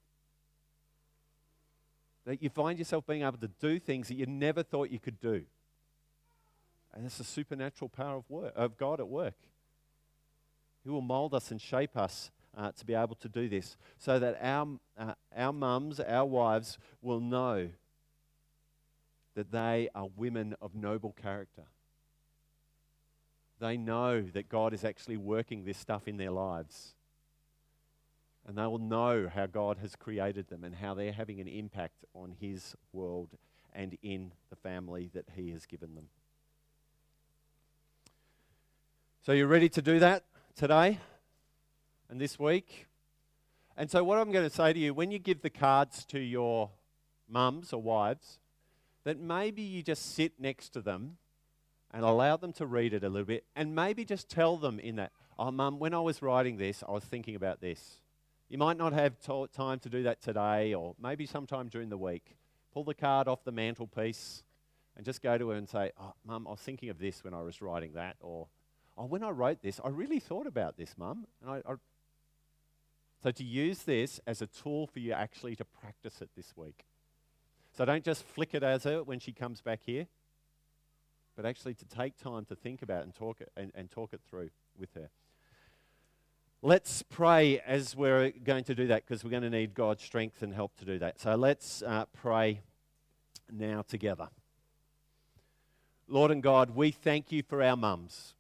That 2.26 2.42
you 2.42 2.50
find 2.50 2.80
yourself 2.80 3.06
being 3.06 3.24
able 3.24 3.40
to 3.40 3.50
do 3.60 3.80
things 3.80 4.08
that 4.08 4.16
you 4.16 4.26
never 4.28 4.64
thought 4.64 4.92
you 4.92 5.00
could 5.00 5.20
do. 5.20 5.44
And 6.94 7.06
it's 7.06 7.18
the 7.18 7.24
supernatural 7.24 7.90
power 7.90 8.18
of, 8.18 8.30
work, 8.30 8.54
of 8.56 8.78
God 8.78 9.00
at 9.00 9.08
work. 9.08 9.36
He 10.84 10.90
will 10.90 11.02
mold 11.02 11.34
us 11.34 11.52
and 11.52 11.60
shape 11.60 11.98
us 11.98 12.32
uh, 12.56 12.72
to 12.72 12.86
be 12.86 12.94
able 12.94 13.16
to 13.16 13.30
do 13.30 13.50
this 13.50 13.78
so 13.98 14.20
that 14.20 14.38
our, 14.42 14.68
uh, 14.98 15.14
our 15.36 15.54
mums, 15.54 16.00
our 16.00 16.26
wives, 16.26 16.78
will 17.02 17.20
know 17.20 17.70
that 19.36 19.52
they 19.52 19.90
are 19.96 20.08
women 20.16 20.56
of 20.62 20.76
noble 20.76 21.16
character. 21.22 21.64
They 23.60 23.78
know 23.78 24.22
that 24.22 24.50
God 24.50 24.74
is 24.74 24.84
actually 24.84 25.18
working 25.18 25.64
this 25.64 25.78
stuff 25.78 26.08
in 26.08 26.18
their 26.18 26.32
lives. 26.32 26.96
And 28.48 28.58
they 28.58 28.66
will 28.66 28.80
know 28.80 29.30
how 29.34 29.46
God 29.46 29.78
has 29.82 29.96
created 29.96 30.50
them 30.50 30.64
and 30.64 30.76
how 30.76 30.96
they're 30.96 31.14
having 31.14 31.40
an 31.40 31.48
impact 31.48 32.06
on 32.16 32.36
His 32.40 32.76
world 32.92 33.30
and 33.74 33.98
in 34.02 34.32
the 34.50 34.56
family 34.56 35.12
that 35.14 35.26
He 35.36 35.52
has 35.52 35.66
given 35.66 35.94
them. 35.94 36.08
So, 39.22 39.32
you're 39.32 39.48
ready 39.48 39.70
to 39.70 39.82
do 39.84 40.00
that 40.00 40.24
today 40.56 40.98
and 42.10 42.20
this 42.20 42.40
week? 42.40 42.88
And 43.78 43.90
so, 43.90 44.04
what 44.04 44.18
I'm 44.18 44.32
going 44.32 44.50
to 44.50 44.56
say 44.56 44.74
to 44.74 44.80
you 44.80 44.96
when 44.96 45.12
you 45.12 45.20
give 45.20 45.44
the 45.44 45.52
cards 45.52 46.04
to 46.06 46.20
your 46.20 46.72
mums 47.30 47.72
or 47.72 47.82
wives, 47.82 48.40
that 49.04 49.20
maybe 49.20 49.62
you 49.62 49.84
just 49.84 50.16
sit 50.16 50.40
next 50.40 50.70
to 50.70 50.82
them 50.82 51.18
and 51.92 52.04
allow 52.04 52.38
them 52.38 52.54
to 52.54 52.66
read 52.66 52.94
it 52.94 53.04
a 53.04 53.10
little 53.10 53.26
bit 53.26 53.44
and 53.56 53.76
maybe 53.76 54.06
just 54.06 54.30
tell 54.30 54.58
them 54.58 54.80
in 54.80 54.96
that, 54.98 55.12
oh, 55.38 55.52
mum, 55.52 55.80
when 55.80 55.94
I 55.94 56.00
was 56.00 56.22
writing 56.22 56.58
this, 56.58 56.84
I 56.88 56.92
was 56.92 57.04
thinking 57.04 57.36
about 57.36 57.62
this. 57.62 58.02
You 58.50 58.58
might 58.58 58.78
not 58.78 58.94
have 58.94 59.16
time 59.54 59.80
to 59.80 59.90
do 59.90 60.04
that 60.04 60.22
today 60.22 60.74
or 60.74 60.96
maybe 61.02 61.26
sometime 61.26 61.68
during 61.68 61.90
the 61.90 61.98
week. 61.98 62.36
Pull 62.74 62.84
the 62.84 62.94
card 62.94 63.28
off 63.28 63.44
the 63.44 63.52
mantelpiece 63.52 64.44
and 64.96 65.06
just 65.06 65.22
go 65.22 65.38
to 65.38 65.50
her 65.50 65.56
and 65.56 65.68
say, 65.68 65.92
oh, 66.00 66.14
mum, 66.26 66.48
I 66.48 66.52
was 66.52 66.60
thinking 66.60 66.90
of 66.90 67.00
this 67.00 67.24
when 67.24 67.34
I 67.34 67.42
was 67.42 67.62
writing 67.62 67.94
that 67.94 68.18
or 68.20 68.48
oh, 68.98 69.06
when 69.06 69.24
I 69.24 69.30
wrote 69.30 69.62
this, 69.62 69.80
I 69.84 69.90
really 69.90 70.20
thought 70.20 70.48
about 70.48 70.78
this, 70.78 70.96
Mum. 70.98 71.26
And 71.42 71.52
I, 71.52 71.72
I, 71.72 71.76
so 73.24 73.32
to 73.32 73.44
use 73.44 73.84
this 73.84 74.20
as 74.28 74.42
a 74.42 74.48
tool 74.48 74.88
for 74.88 75.00
you 75.00 75.14
actually 75.14 75.56
to 75.56 75.66
practice 75.66 76.22
it 76.22 76.30
this 76.36 76.54
week. 76.56 76.86
So 77.76 77.86
don't 77.86 78.04
just 78.04 78.24
flick 78.24 78.54
it 78.54 78.64
as 78.64 78.84
her 78.84 79.04
when 79.04 79.20
she 79.20 79.32
comes 79.32 79.62
back 79.62 79.80
here, 79.86 80.08
but 81.36 81.46
actually 81.46 81.74
to 81.76 81.86
take 81.86 82.18
time 82.18 82.46
to 82.46 82.56
think 82.56 82.82
about 82.82 83.04
and 83.04 83.16
talk 83.16 83.42
it, 83.42 83.52
and, 83.56 83.72
and 83.76 83.90
talk 83.90 84.14
it 84.14 84.22
through 84.30 84.50
with 84.78 84.94
her. 84.96 85.10
Let's 86.62 87.02
pray 87.02 87.60
as 87.66 87.96
we're 87.96 88.32
going 88.44 88.66
to 88.66 88.76
do 88.76 88.88
that 88.88 89.04
because 89.08 89.24
we're 89.24 89.32
going 89.32 89.44
to 89.44 89.50
need 89.50 89.74
God's 89.74 90.04
strength 90.04 90.44
and 90.44 90.54
help 90.54 90.78
to 90.78 90.86
do 90.86 91.00
that. 91.00 91.20
So 91.20 91.36
let's 91.36 91.82
uh, 91.82 92.06
pray 92.14 92.62
now 93.52 93.84
together. 93.88 94.28
Lord 96.08 96.30
and 96.30 96.44
God, 96.44 96.76
we 96.76 96.92
thank 96.92 97.32
you 97.32 97.42
for 97.42 97.64
our 97.64 97.78
mums. 97.78 98.36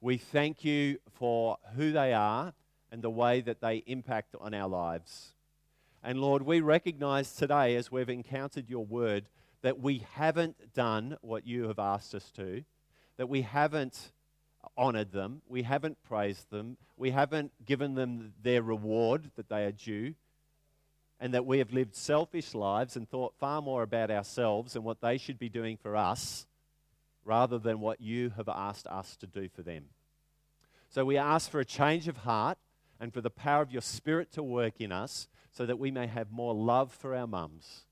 We 0.00 0.16
thank 0.16 0.64
you 0.64 0.98
for 1.10 1.58
who 1.74 1.92
they 1.92 2.14
are 2.14 2.54
and 2.90 3.02
the 3.02 3.10
way 3.10 3.40
that 3.42 3.60
they 3.60 3.82
impact 3.86 4.34
on 4.40 4.54
our 4.54 4.68
lives. 4.68 5.34
And 6.02 6.20
Lord, 6.20 6.42
we 6.42 6.60
recognize 6.60 7.34
today, 7.34 7.76
as 7.76 7.92
we've 7.92 8.08
encountered 8.08 8.70
your 8.70 8.86
word, 8.86 9.26
that 9.62 9.80
we 9.80 10.06
haven't 10.14 10.72
done 10.72 11.18
what 11.20 11.46
you 11.46 11.68
have 11.68 11.78
asked 11.78 12.14
us 12.14 12.30
to, 12.32 12.64
that 13.18 13.28
we 13.28 13.42
haven't 13.42 14.12
honored 14.78 15.12
them, 15.12 15.42
we 15.46 15.62
haven't 15.62 16.02
praised 16.02 16.50
them, 16.50 16.78
we 16.96 17.10
haven't 17.10 17.52
given 17.66 17.94
them 17.94 18.32
their 18.42 18.62
reward 18.62 19.30
that 19.36 19.50
they 19.50 19.64
are 19.64 19.72
due, 19.72 20.14
and 21.20 21.34
that 21.34 21.44
we 21.44 21.58
have 21.58 21.72
lived 21.72 21.94
selfish 21.94 22.54
lives 22.54 22.96
and 22.96 23.06
thought 23.06 23.34
far 23.38 23.60
more 23.60 23.82
about 23.82 24.10
ourselves 24.10 24.74
and 24.74 24.84
what 24.84 25.02
they 25.02 25.18
should 25.18 25.38
be 25.38 25.50
doing 25.50 25.76
for 25.76 25.96
us 25.96 26.46
rather 27.26 27.58
than 27.58 27.78
what 27.78 28.00
you 28.00 28.30
have 28.36 28.48
asked 28.48 28.86
us 28.86 29.16
to 29.16 29.26
do 29.26 29.50
for 29.54 29.60
them. 29.60 29.84
So 30.88 31.04
we 31.04 31.18
ask 31.18 31.50
for 31.50 31.60
a 31.60 31.64
change 31.64 32.08
of 32.08 32.18
heart 32.18 32.56
and 32.98 33.12
for 33.12 33.20
the 33.20 33.28
power 33.28 33.60
of 33.60 33.70
your 33.70 33.82
Spirit 33.82 34.32
to 34.32 34.42
work 34.42 34.80
in 34.80 34.92
us 34.92 35.28
so 35.52 35.66
that 35.66 35.78
we 35.78 35.90
may 35.90 36.06
have 36.06 36.30
more 36.30 36.54
love 36.54 36.92
for 36.92 37.14
our 37.14 37.26
mums, 37.26 37.84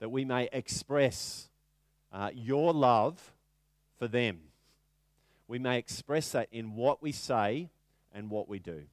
that 0.00 0.10
we 0.10 0.24
may 0.24 0.48
express 0.52 1.48
uh, 2.12 2.30
your 2.34 2.72
love 2.72 3.32
for 3.98 4.08
them. 4.08 4.40
We 5.48 5.58
may 5.58 5.78
express 5.78 6.30
that 6.32 6.48
in 6.52 6.74
what 6.74 7.02
we 7.02 7.12
say 7.12 7.70
and 8.14 8.30
what 8.30 8.48
we 8.48 8.58
do. 8.58 8.84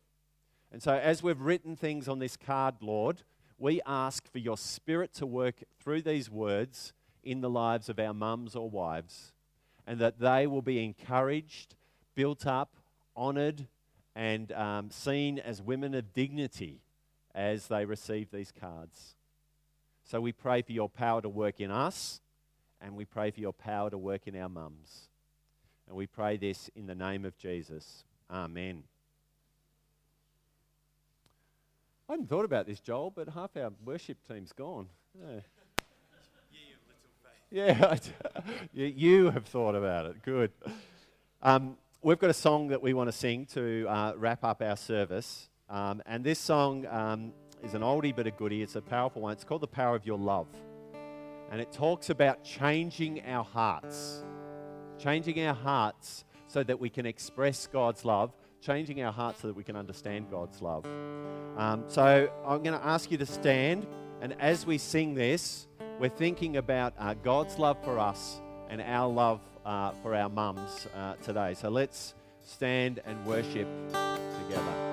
And 0.72 0.84
so, 0.84 0.94
as 0.94 1.24
we've 1.24 1.42
written 1.42 1.76
things 1.76 2.08
on 2.08 2.20
this 2.20 2.38
card, 2.38 2.76
Lord, 2.82 3.24
we 3.58 3.82
ask 3.86 4.32
for 4.32 4.38
your 4.40 4.58
Spirit 4.58 5.14
to 5.16 5.26
work 5.26 5.64
through 5.80 6.04
these 6.04 6.30
words 6.30 6.94
in 7.24 7.42
the 7.42 7.50
lives 7.50 7.90
of 7.90 8.00
our 8.00 8.14
mums 8.14 8.56
or 8.56 8.70
wives 8.70 9.34
and 9.90 9.98
that 9.98 10.20
they 10.20 10.46
will 10.46 10.62
be 10.62 10.84
encouraged, 10.84 11.74
built 12.14 12.46
up, 12.46 12.76
honored, 13.16 13.66
and 14.16 14.52
um, 14.52 14.92
seen 14.92 15.40
as 15.40 15.64
women 15.64 15.96
of 15.96 16.14
dignity 16.14 16.80
as 17.40 17.68
they 17.68 17.86
receive 17.86 18.30
these 18.32 18.52
cards. 18.52 19.16
So 20.04 20.20
we 20.20 20.34
pray 20.34 20.62
for 20.62 20.74
your 20.74 20.90
power 20.90 21.22
to 21.22 21.30
work 21.30 21.62
in 21.62 21.72
us, 21.72 22.20
and 22.82 22.98
we 22.98 23.06
pray 23.06 23.32
for 23.32 23.40
your 23.40 23.54
power 23.54 23.90
to 23.90 23.98
work 23.98 24.28
in 24.28 24.36
our 24.36 24.50
mums. 24.50 25.08
And 25.88 25.96
we 25.96 26.06
pray 26.06 26.36
this 26.36 26.70
in 26.76 26.86
the 26.86 26.96
name 26.96 27.24
of 27.24 27.38
Jesus. 27.38 28.04
Amen. 28.30 28.84
I 32.10 32.14
hadn't 32.14 32.28
thought 32.28 32.44
about 32.44 32.68
this, 32.68 32.82
Joel, 32.82 33.12
but 33.12 33.30
half 33.30 33.56
our 33.56 33.72
worship 33.86 34.18
team's 34.28 34.52
gone. 34.52 34.88
Yeah. 35.18 35.40
Yeah, 37.52 37.96
you 38.74 39.32
have 39.32 39.46
thought 39.46 39.76
about 39.76 40.08
it. 40.08 40.22
Good. 40.24 40.52
Um, 41.42 41.78
we've 42.02 42.20
got 42.20 42.30
a 42.30 42.34
song 42.34 42.68
that 42.68 42.82
we 42.82 42.94
want 42.94 43.08
to 43.08 43.16
sing 43.16 43.46
to 43.54 43.88
uh, 43.88 44.14
wrap 44.18 44.44
up 44.44 44.62
our 44.62 44.76
service. 44.76 45.49
Um, 45.70 46.02
and 46.06 46.24
this 46.24 46.40
song 46.40 46.88
um, 46.88 47.32
is 47.64 47.74
an 47.74 47.82
oldie 47.82 48.16
but 48.16 48.26
a 48.26 48.32
goodie. 48.32 48.64
It's 48.64 48.76
a 48.76 48.82
powerful 48.82 49.22
one. 49.22 49.34
It's 49.34 49.44
called 49.44 49.62
The 49.62 49.68
Power 49.68 49.96
of 49.96 50.06
Your 50.06 50.18
Love. 50.18 50.48
And 51.52 51.62
it 51.62 51.72
talks 51.72 52.10
about 52.10 52.44
changing 52.44 53.24
our 53.26 53.44
hearts. 53.44 54.24
Changing 54.98 55.46
our 55.46 55.54
hearts 55.54 56.26
so 56.48 56.64
that 56.64 56.80
we 56.80 56.90
can 56.90 57.06
express 57.06 57.68
God's 57.68 58.04
love. 58.04 58.34
Changing 58.62 59.02
our 59.04 59.12
hearts 59.12 59.42
so 59.42 59.48
that 59.48 59.56
we 59.56 59.64
can 59.64 59.76
understand 59.76 60.30
God's 60.32 60.62
love. 60.62 60.86
Um, 61.58 61.84
so 61.88 62.30
I'm 62.46 62.64
going 62.64 62.78
to 62.78 62.86
ask 62.86 63.12
you 63.12 63.18
to 63.18 63.26
stand. 63.26 63.86
And 64.22 64.36
as 64.40 64.66
we 64.66 64.78
sing 64.78 65.14
this, 65.14 65.68
we're 66.00 66.10
thinking 66.10 66.58
about 66.58 66.94
uh, 66.98 67.14
God's 67.14 67.58
love 67.60 67.78
for 67.84 68.00
us 68.00 68.42
and 68.70 68.82
our 68.82 69.08
love 69.08 69.42
uh, 69.66 69.92
for 70.02 70.16
our 70.16 70.30
mums 70.30 70.88
uh, 70.96 71.14
today. 71.16 71.54
So 71.54 71.70
let's 71.70 72.16
stand 72.44 73.02
and 73.06 73.24
worship 73.26 73.68
together. 73.90 74.89